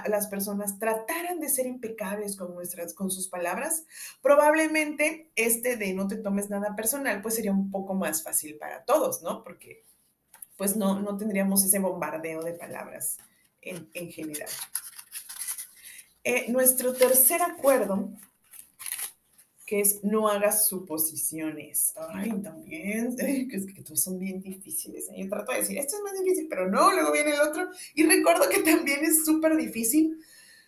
las, 0.09 0.26
personas 0.26 0.78
trataran 0.78 1.38
de 1.38 1.48
ser 1.48 1.66
impecables 1.66 2.37
con, 2.37 2.55
nuestras, 2.55 2.92
con 2.94 3.11
sus 3.11 3.28
palabras, 3.28 3.85
probablemente 4.20 5.31
este 5.37 5.76
de 5.76 5.94
no 5.94 6.09
te 6.09 6.16
tomes 6.16 6.50
nada 6.50 6.74
personal, 6.74 7.22
pues 7.22 7.37
sería 7.37 7.52
un 7.52 7.70
poco 7.70 7.94
más 7.94 8.22
fácil 8.22 8.57
para 8.59 8.85
todos, 8.85 9.22
¿no? 9.22 9.44
Porque 9.44 9.85
pues 10.57 10.76
no, 10.76 11.00
no 11.00 11.16
tendríamos 11.16 11.64
ese 11.64 11.78
bombardeo 11.78 12.42
de 12.42 12.55
palabras 12.55 13.18
en, 13.61 13.88
en 13.94 14.11
general. 14.11 14.50
Eh, 16.24 16.50
nuestro 16.50 16.92
tercer 16.92 17.42
acuerdo 17.42 18.12
que 19.73 19.81
es 19.81 20.05
no 20.05 20.29
hagas 20.29 20.69
suposiciones. 20.69 21.95
Ay, 22.13 22.31
también, 22.43 23.17
es 23.19 23.65
que 23.73 23.83
todos 23.83 24.03
son 24.03 24.19
bien 24.19 24.43
difíciles. 24.43 25.09
¿eh? 25.09 25.15
Yo 25.17 25.31
trato 25.31 25.51
de 25.51 25.61
decir, 25.61 25.79
esto 25.79 25.97
es 25.97 26.03
más 26.03 26.13
difícil, 26.23 26.47
pero 26.47 26.69
no, 26.71 26.93
luego 26.93 27.11
viene 27.11 27.31
el 27.31 27.41
otro. 27.41 27.71
Y 27.95 28.05
recuerdo 28.05 28.51
que 28.51 28.59
también 28.59 29.03
es 29.03 29.25
súper 29.25 29.57
difícil 29.57 30.19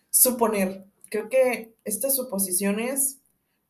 suponer. 0.09 0.85
Creo 1.11 1.29
que 1.29 1.75
estas 1.83 2.15
suposiciones, 2.15 3.19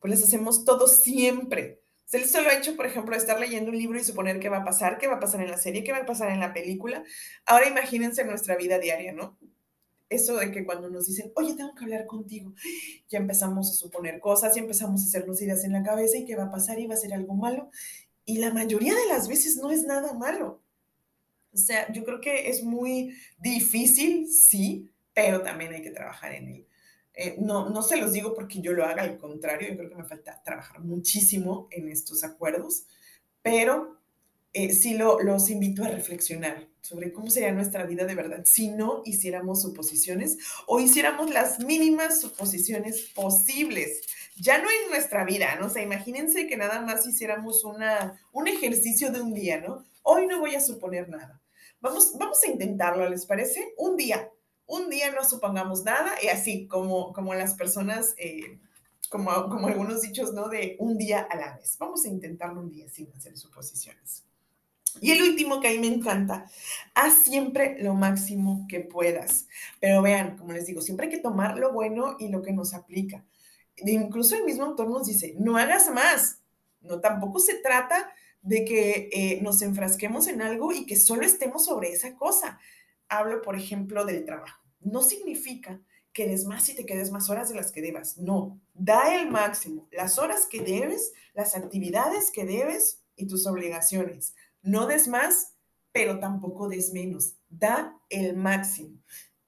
pues 0.00 0.10
las 0.10 0.22
hacemos 0.22 0.64
todos 0.64 0.96
siempre. 0.96 1.82
Él 2.12 2.24
solo 2.24 2.48
ha 2.48 2.56
hecho, 2.56 2.74
por 2.74 2.86
ejemplo, 2.86 3.14
estar 3.14 3.38
leyendo 3.38 3.70
un 3.70 3.76
libro 3.76 3.98
y 3.98 4.04
suponer 4.04 4.40
qué 4.40 4.48
va 4.48 4.62
a 4.62 4.64
pasar, 4.64 4.96
qué 4.96 5.06
va 5.06 5.16
a 5.16 5.20
pasar 5.20 5.42
en 5.42 5.50
la 5.50 5.58
serie, 5.58 5.84
qué 5.84 5.92
va 5.92 5.98
a 5.98 6.06
pasar 6.06 6.30
en 6.30 6.40
la 6.40 6.54
película. 6.54 7.04
Ahora 7.44 7.68
imagínense 7.68 8.24
nuestra 8.24 8.56
vida 8.56 8.78
diaria, 8.78 9.12
¿no? 9.12 9.36
Eso 10.08 10.36
de 10.36 10.52
que 10.52 10.64
cuando 10.64 10.88
nos 10.88 11.06
dicen, 11.06 11.32
oye, 11.34 11.54
tengo 11.54 11.74
que 11.74 11.84
hablar 11.84 12.06
contigo, 12.06 12.54
ya 13.08 13.18
empezamos 13.18 13.70
a 13.70 13.74
suponer 13.74 14.20
cosas 14.20 14.56
y 14.56 14.60
empezamos 14.60 15.02
a 15.02 15.04
hacernos 15.06 15.40
ideas 15.42 15.64
en 15.64 15.72
la 15.72 15.82
cabeza 15.82 16.16
y 16.16 16.24
qué 16.24 16.36
va 16.36 16.44
a 16.44 16.50
pasar 16.50 16.78
y 16.78 16.86
va 16.86 16.94
a 16.94 16.98
ser 16.98 17.14
algo 17.14 17.34
malo. 17.34 17.70
Y 18.24 18.38
la 18.38 18.52
mayoría 18.52 18.94
de 18.94 19.06
las 19.06 19.28
veces 19.28 19.56
no 19.56 19.70
es 19.70 19.84
nada 19.84 20.12
malo. 20.12 20.62
O 21.52 21.56
sea, 21.56 21.90
yo 21.92 22.04
creo 22.04 22.20
que 22.20 22.50
es 22.50 22.62
muy 22.62 23.14
difícil, 23.38 24.28
sí, 24.28 24.90
pero 25.14 25.42
también 25.42 25.72
hay 25.72 25.82
que 25.82 25.90
trabajar 25.90 26.34
en 26.34 26.48
él. 26.48 26.66
Eh, 27.14 27.36
no, 27.38 27.70
no 27.70 27.82
se 27.82 27.96
los 27.96 28.12
digo 28.12 28.34
porque 28.34 28.60
yo 28.60 28.72
lo 28.72 28.84
haga, 28.84 29.02
al 29.02 29.16
contrario, 29.16 29.70
yo 29.70 29.78
creo 29.78 29.88
que 29.88 29.96
me 29.96 30.04
falta 30.04 30.42
trabajar 30.44 30.80
muchísimo 30.80 31.66
en 31.70 31.88
estos 31.88 32.22
acuerdos, 32.22 32.84
pero 33.40 33.98
eh, 34.52 34.74
sí 34.74 34.94
lo, 34.98 35.20
los 35.22 35.48
invito 35.48 35.82
a 35.82 35.88
reflexionar 35.88 36.68
sobre 36.86 37.12
cómo 37.12 37.30
sería 37.30 37.50
nuestra 37.52 37.84
vida 37.84 38.04
de 38.04 38.14
verdad 38.14 38.42
si 38.44 38.68
no 38.68 39.02
hiciéramos 39.04 39.62
suposiciones 39.62 40.38
o 40.66 40.78
hiciéramos 40.78 41.30
las 41.30 41.58
mínimas 41.58 42.20
suposiciones 42.20 43.10
posibles. 43.14 44.02
Ya 44.36 44.58
no 44.58 44.68
en 44.70 44.90
nuestra 44.90 45.24
vida, 45.24 45.56
¿no? 45.56 45.66
O 45.66 45.70
sea, 45.70 45.82
imagínense 45.82 46.46
que 46.46 46.56
nada 46.56 46.80
más 46.82 47.06
hiciéramos 47.06 47.64
una, 47.64 48.20
un 48.32 48.46
ejercicio 48.46 49.10
de 49.10 49.20
un 49.20 49.34
día, 49.34 49.60
¿no? 49.60 49.84
Hoy 50.02 50.26
no 50.26 50.38
voy 50.38 50.54
a 50.54 50.60
suponer 50.60 51.08
nada. 51.08 51.40
Vamos, 51.80 52.16
vamos 52.18 52.42
a 52.44 52.50
intentarlo, 52.50 53.08
¿les 53.08 53.26
parece? 53.26 53.74
Un 53.78 53.96
día. 53.96 54.30
Un 54.66 54.90
día 54.90 55.10
no 55.10 55.24
supongamos 55.24 55.84
nada 55.84 56.14
y 56.22 56.28
así 56.28 56.66
como, 56.66 57.12
como 57.12 57.34
las 57.34 57.54
personas... 57.54 58.14
Eh, 58.18 58.60
como, 59.08 59.30
como 59.48 59.68
algunos 59.68 60.02
dichos, 60.02 60.32
¿no? 60.32 60.48
De 60.48 60.76
un 60.80 60.98
día 60.98 61.20
a 61.20 61.36
la 61.36 61.54
vez. 61.54 61.76
Vamos 61.78 62.04
a 62.04 62.08
intentarlo 62.08 62.60
un 62.60 62.70
día 62.70 62.88
sin 62.88 63.12
hacer 63.12 63.38
suposiciones. 63.38 64.25
Y 65.00 65.10
el 65.12 65.22
último 65.22 65.60
que 65.60 65.68
a 65.68 65.70
mí 65.72 65.78
me 65.78 65.88
encanta, 65.88 66.50
haz 66.94 67.14
siempre 67.24 67.76
lo 67.82 67.94
máximo 67.94 68.66
que 68.68 68.80
puedas. 68.80 69.46
Pero 69.80 70.02
vean, 70.02 70.36
como 70.36 70.52
les 70.52 70.66
digo, 70.66 70.80
siempre 70.80 71.06
hay 71.06 71.12
que 71.12 71.20
tomar 71.20 71.58
lo 71.58 71.72
bueno 71.72 72.16
y 72.18 72.28
lo 72.28 72.42
que 72.42 72.52
nos 72.52 72.74
aplica. 72.74 73.24
Incluso 73.78 74.36
el 74.36 74.44
mismo 74.44 74.64
autor 74.64 74.88
nos 74.88 75.06
dice, 75.06 75.34
no 75.38 75.56
hagas 75.56 75.92
más. 75.92 76.40
No, 76.80 77.00
tampoco 77.00 77.40
se 77.40 77.54
trata 77.54 78.10
de 78.42 78.64
que 78.64 79.10
eh, 79.12 79.40
nos 79.42 79.60
enfrasquemos 79.62 80.28
en 80.28 80.40
algo 80.40 80.72
y 80.72 80.86
que 80.86 80.96
solo 80.96 81.22
estemos 81.22 81.64
sobre 81.64 81.92
esa 81.92 82.14
cosa. 82.14 82.58
Hablo, 83.08 83.42
por 83.42 83.56
ejemplo, 83.56 84.04
del 84.04 84.24
trabajo. 84.24 84.60
No 84.80 85.02
significa 85.02 85.80
que 86.12 86.26
des 86.26 86.46
más 86.46 86.68
y 86.68 86.74
te 86.74 86.86
quedes 86.86 87.10
más 87.10 87.28
horas 87.28 87.50
de 87.50 87.56
las 87.56 87.72
que 87.72 87.82
debas. 87.82 88.16
No, 88.16 88.58
da 88.72 89.20
el 89.20 89.30
máximo. 89.30 89.88
Las 89.90 90.18
horas 90.18 90.46
que 90.46 90.60
debes, 90.62 91.12
las 91.34 91.54
actividades 91.54 92.30
que 92.30 92.46
debes 92.46 93.02
y 93.16 93.26
tus 93.26 93.46
obligaciones 93.46 94.34
no 94.66 94.86
des 94.86 95.08
más, 95.08 95.54
pero 95.92 96.18
tampoco 96.18 96.68
des 96.68 96.92
menos. 96.92 97.36
Da 97.48 97.98
el 98.10 98.36
máximo. 98.36 98.98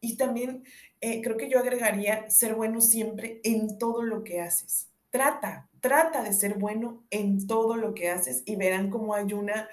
Y 0.00 0.16
también 0.16 0.64
eh, 1.00 1.20
creo 1.22 1.36
que 1.36 1.50
yo 1.50 1.58
agregaría 1.58 2.30
ser 2.30 2.54
bueno 2.54 2.80
siempre 2.80 3.40
en 3.44 3.78
todo 3.78 4.02
lo 4.02 4.24
que 4.24 4.40
haces. 4.40 4.88
Trata, 5.10 5.68
trata 5.80 6.22
de 6.22 6.32
ser 6.32 6.54
bueno 6.54 7.04
en 7.10 7.46
todo 7.46 7.76
lo 7.76 7.94
que 7.94 8.10
haces 8.10 8.42
y 8.46 8.56
verán 8.56 8.90
cómo 8.90 9.14
hay 9.14 9.32
una, 9.32 9.68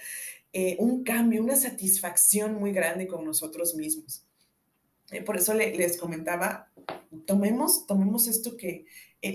eh, 0.54 0.78
un 0.80 1.04
cambio, 1.04 1.44
una 1.44 1.56
satisfacción 1.56 2.56
muy 2.56 2.72
grande 2.72 3.08
con 3.08 3.24
nosotros 3.24 3.76
mismos. 3.76 4.25
Eh, 5.12 5.22
por 5.22 5.38
eso 5.38 5.54
les 5.54 5.98
comentaba, 5.98 6.72
tomemos, 7.26 7.86
tomemos 7.86 8.28
esto 8.28 8.58
que, 8.58 8.86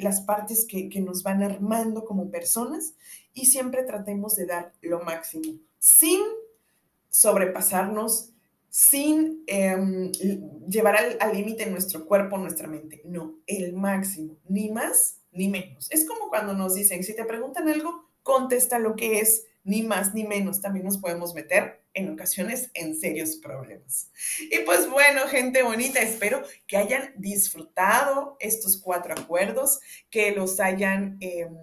las 0.03 0.21
partes 0.21 0.67
que, 0.67 0.89
que 0.89 1.01
nos 1.01 1.25
van 1.25 1.43
armando 1.43 2.05
como 2.05 2.31
personas 2.31 2.95
y 3.35 3.47
siempre 3.47 3.83
tratemos 3.83 4.37
de 4.37 4.47
dar 4.47 4.73
lo 4.83 5.01
máximo 5.01 5.59
sin 5.81 6.21
sobrepasarnos, 7.09 8.31
sin 8.69 9.43
em, 9.49 10.13
llevar 10.69 10.97
al 11.19 11.33
límite 11.35 11.67
nuestro 11.67 12.07
cuerpo, 12.07 12.39
nuestra 12.39 12.69
mente. 12.69 13.03
No, 13.05 13.35
el 13.47 13.73
máximo, 13.73 14.37
ni 14.49 14.71
más 14.71 15.17
ni 15.33 15.49
menos. 15.49 15.91
Es 15.91 16.07
como 16.07 16.29
cuando 16.29 16.55
nos 16.55 16.75
dicen, 16.75 17.03
si 17.03 17.17
te 17.17 17.25
preguntan 17.25 17.69
algo, 17.69 18.05
contesta 18.23 18.79
lo 18.79 18.95
que 18.95 19.19
es, 19.19 19.47
ni 19.65 19.83
más 19.83 20.15
ni 20.15 20.25
menos, 20.25 20.61
también 20.61 20.85
nos 20.85 20.99
podemos 20.99 21.35
meter 21.35 21.80
en 21.95 22.11
ocasiones 22.11 22.71
en 22.75 22.99
serios 22.99 23.37
problemas. 23.37 24.11
Y 24.51 24.59
pues 24.61 24.89
bueno, 24.89 25.27
gente 25.29 25.63
bonita, 25.63 26.01
espero 26.01 26.43
que 26.67 26.77
hayan 26.77 27.13
disfrutado 27.17 28.37
estos 28.41 28.81
cuatro 28.81 29.15
acuerdos, 29.15 29.81
que 30.11 30.33
los 30.33 30.61
hayan... 30.61 31.19
Em, 31.21 31.57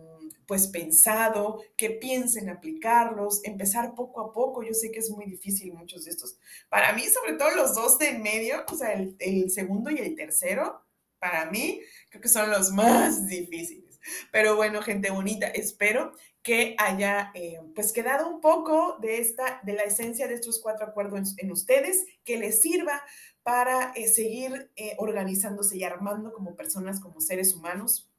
pues 0.47 0.67
pensado, 0.67 1.61
que 1.75 1.89
piensen 1.89 2.49
aplicarlos, 2.49 3.43
empezar 3.43 3.93
poco 3.95 4.21
a 4.21 4.33
poco. 4.33 4.63
Yo 4.63 4.73
sé 4.73 4.91
que 4.91 4.99
es 4.99 5.11
muy 5.11 5.25
difícil 5.25 5.73
muchos 5.73 6.05
de 6.05 6.11
estos. 6.11 6.37
Para 6.69 6.93
mí, 6.93 7.03
sobre 7.03 7.33
todo 7.33 7.51
los 7.51 7.75
dos 7.75 7.99
de 7.99 8.07
en 8.07 8.23
medio, 8.23 8.63
o 8.71 8.75
sea, 8.75 8.93
el, 8.93 9.15
el 9.19 9.51
segundo 9.51 9.91
y 9.91 9.97
el 9.97 10.15
tercero, 10.15 10.81
para 11.19 11.51
mí, 11.51 11.81
creo 12.09 12.21
que 12.21 12.29
son 12.29 12.49
los 12.49 12.71
más 12.71 13.27
difíciles. 13.27 13.99
Pero 14.31 14.55
bueno, 14.55 14.81
gente 14.81 15.09
bonita, 15.09 15.47
espero 15.47 16.13
que 16.47 16.75
haya 16.77 17.31
eh, 17.33 17.59
pues 17.75 17.91
quedado 17.91 18.29
un 18.29 18.39
poco 18.39 18.97
de 19.01 19.19
esta, 19.19 19.59
de 19.63 19.73
la 19.73 19.83
esencia 19.83 20.29
de 20.29 20.35
estos 20.35 20.61
cuatro 20.61 20.85
acuerdos 20.85 21.35
en, 21.39 21.51
ustedes, 21.51 22.05
que 22.23 22.37
les 22.37 22.61
sirva 22.61 23.03
para 23.43 23.91
eh, 23.95 24.07
seguir 24.07 24.71
eh, 24.77 24.95
organizándose 24.97 25.75
y 25.75 25.83
armando 25.83 26.31
como 26.31 26.55
personas, 26.55 27.01
como 27.01 27.19
seres 27.19 27.53
humanos, 27.53 28.09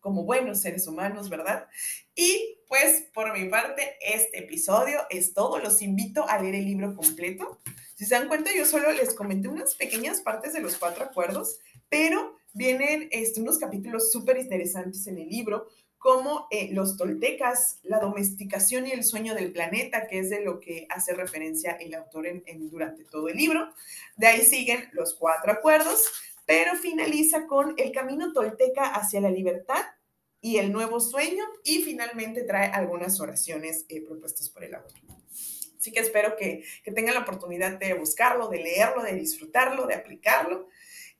como 0.00 0.24
buenos 0.24 0.60
seres 0.60 0.86
humanos, 0.86 1.30
¿verdad? 1.30 1.66
Y 2.14 2.58
pues 2.68 3.06
por 3.14 3.32
mi 3.32 3.48
parte, 3.48 3.96
este 4.02 4.40
episodio 4.40 5.00
es 5.08 5.32
todo. 5.32 5.58
Los 5.58 5.80
invito 5.80 6.28
a 6.28 6.38
leer 6.38 6.56
el 6.56 6.66
libro 6.66 6.94
completo. 6.94 7.62
Si 7.94 8.04
se 8.04 8.14
dan 8.14 8.28
cuenta, 8.28 8.50
yo 8.54 8.66
solo 8.66 8.92
les 8.92 9.14
comenté 9.14 9.48
unas 9.48 9.74
pequeñas 9.74 10.20
partes 10.20 10.52
de 10.52 10.60
los 10.60 10.76
cuatro 10.76 11.02
acuerdos, 11.02 11.60
pero 11.88 12.36
vienen 12.52 13.08
este, 13.10 13.40
unos 13.40 13.56
capítulos 13.56 14.12
súper 14.12 14.36
interesantes 14.36 15.06
en 15.06 15.16
el 15.16 15.28
libro, 15.28 15.66
como 16.04 16.48
eh, 16.50 16.68
los 16.70 16.98
toltecas, 16.98 17.78
la 17.82 17.98
domesticación 17.98 18.86
y 18.86 18.90
el 18.90 19.04
sueño 19.04 19.34
del 19.34 19.52
planeta, 19.52 20.06
que 20.06 20.18
es 20.18 20.28
de 20.28 20.44
lo 20.44 20.60
que 20.60 20.86
hace 20.90 21.14
referencia 21.14 21.78
el 21.80 21.94
autor 21.94 22.26
en, 22.26 22.44
durante 22.68 23.04
todo 23.04 23.30
el 23.30 23.38
libro. 23.38 23.72
De 24.14 24.26
ahí 24.26 24.42
siguen 24.42 24.86
los 24.92 25.14
cuatro 25.14 25.50
acuerdos, 25.50 26.12
pero 26.44 26.76
finaliza 26.76 27.46
con 27.46 27.72
el 27.78 27.90
camino 27.90 28.34
tolteca 28.34 28.88
hacia 28.88 29.22
la 29.22 29.30
libertad 29.30 29.82
y 30.42 30.58
el 30.58 30.72
nuevo 30.72 31.00
sueño 31.00 31.42
y 31.64 31.80
finalmente 31.80 32.42
trae 32.42 32.66
algunas 32.66 33.18
oraciones 33.18 33.86
eh, 33.88 34.02
propuestas 34.02 34.50
por 34.50 34.62
el 34.62 34.74
autor. 34.74 35.00
Así 35.78 35.90
que 35.90 36.00
espero 36.00 36.36
que, 36.36 36.64
que 36.84 36.92
tengan 36.92 37.14
la 37.14 37.20
oportunidad 37.20 37.78
de 37.78 37.94
buscarlo, 37.94 38.48
de 38.48 38.58
leerlo, 38.58 39.02
de 39.02 39.14
disfrutarlo, 39.14 39.86
de 39.86 39.94
aplicarlo. 39.94 40.68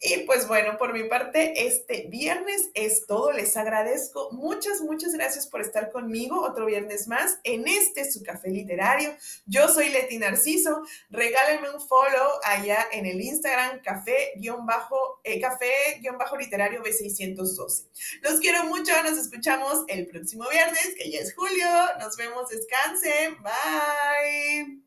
Y 0.01 0.19
pues 0.27 0.47
bueno, 0.49 0.77
por 0.77 0.93
mi 0.93 1.05
parte, 1.05 1.67
este 1.67 2.09
viernes 2.11 2.69
es 2.75 3.07
todo. 3.07 3.33
Les 3.33 3.57
agradezco. 3.57 4.31
Muchas, 4.33 4.83
muchas 4.83 5.15
gracias 5.15 5.47
por 5.47 5.63
estar 5.63 5.91
conmigo 5.93 6.43
otro 6.43 6.67
viernes 6.67 7.09
más 7.09 7.39
en 7.43 7.67
este 7.67 8.11
su 8.11 8.23
café 8.23 8.51
literario. 8.51 9.17
Yo 9.47 9.69
soy 9.69 9.89
Leti 9.89 10.19
Narciso. 10.19 10.83
Regálenme 11.09 11.71
un 11.71 11.81
follow 11.81 12.33
allá 12.45 12.87
en 12.93 13.07
el 13.07 13.21
Instagram 13.21 13.81
café-literario 13.83 15.15
eh, 15.25 16.91
B612. 16.91 17.87
Los 18.23 18.41
quiero 18.41 18.65
mucho. 18.65 18.93
Nos 19.05 19.19
escuchamos 19.19 19.85
el 19.89 20.07
próximo 20.07 20.47
viernes, 20.51 20.95
que 20.99 21.11
ya 21.11 21.21
es 21.21 21.35
julio. 21.35 21.67
Nos 21.99 22.17
vemos. 22.17 22.51
Descansen. 22.51 23.37
Bye. 23.43 24.83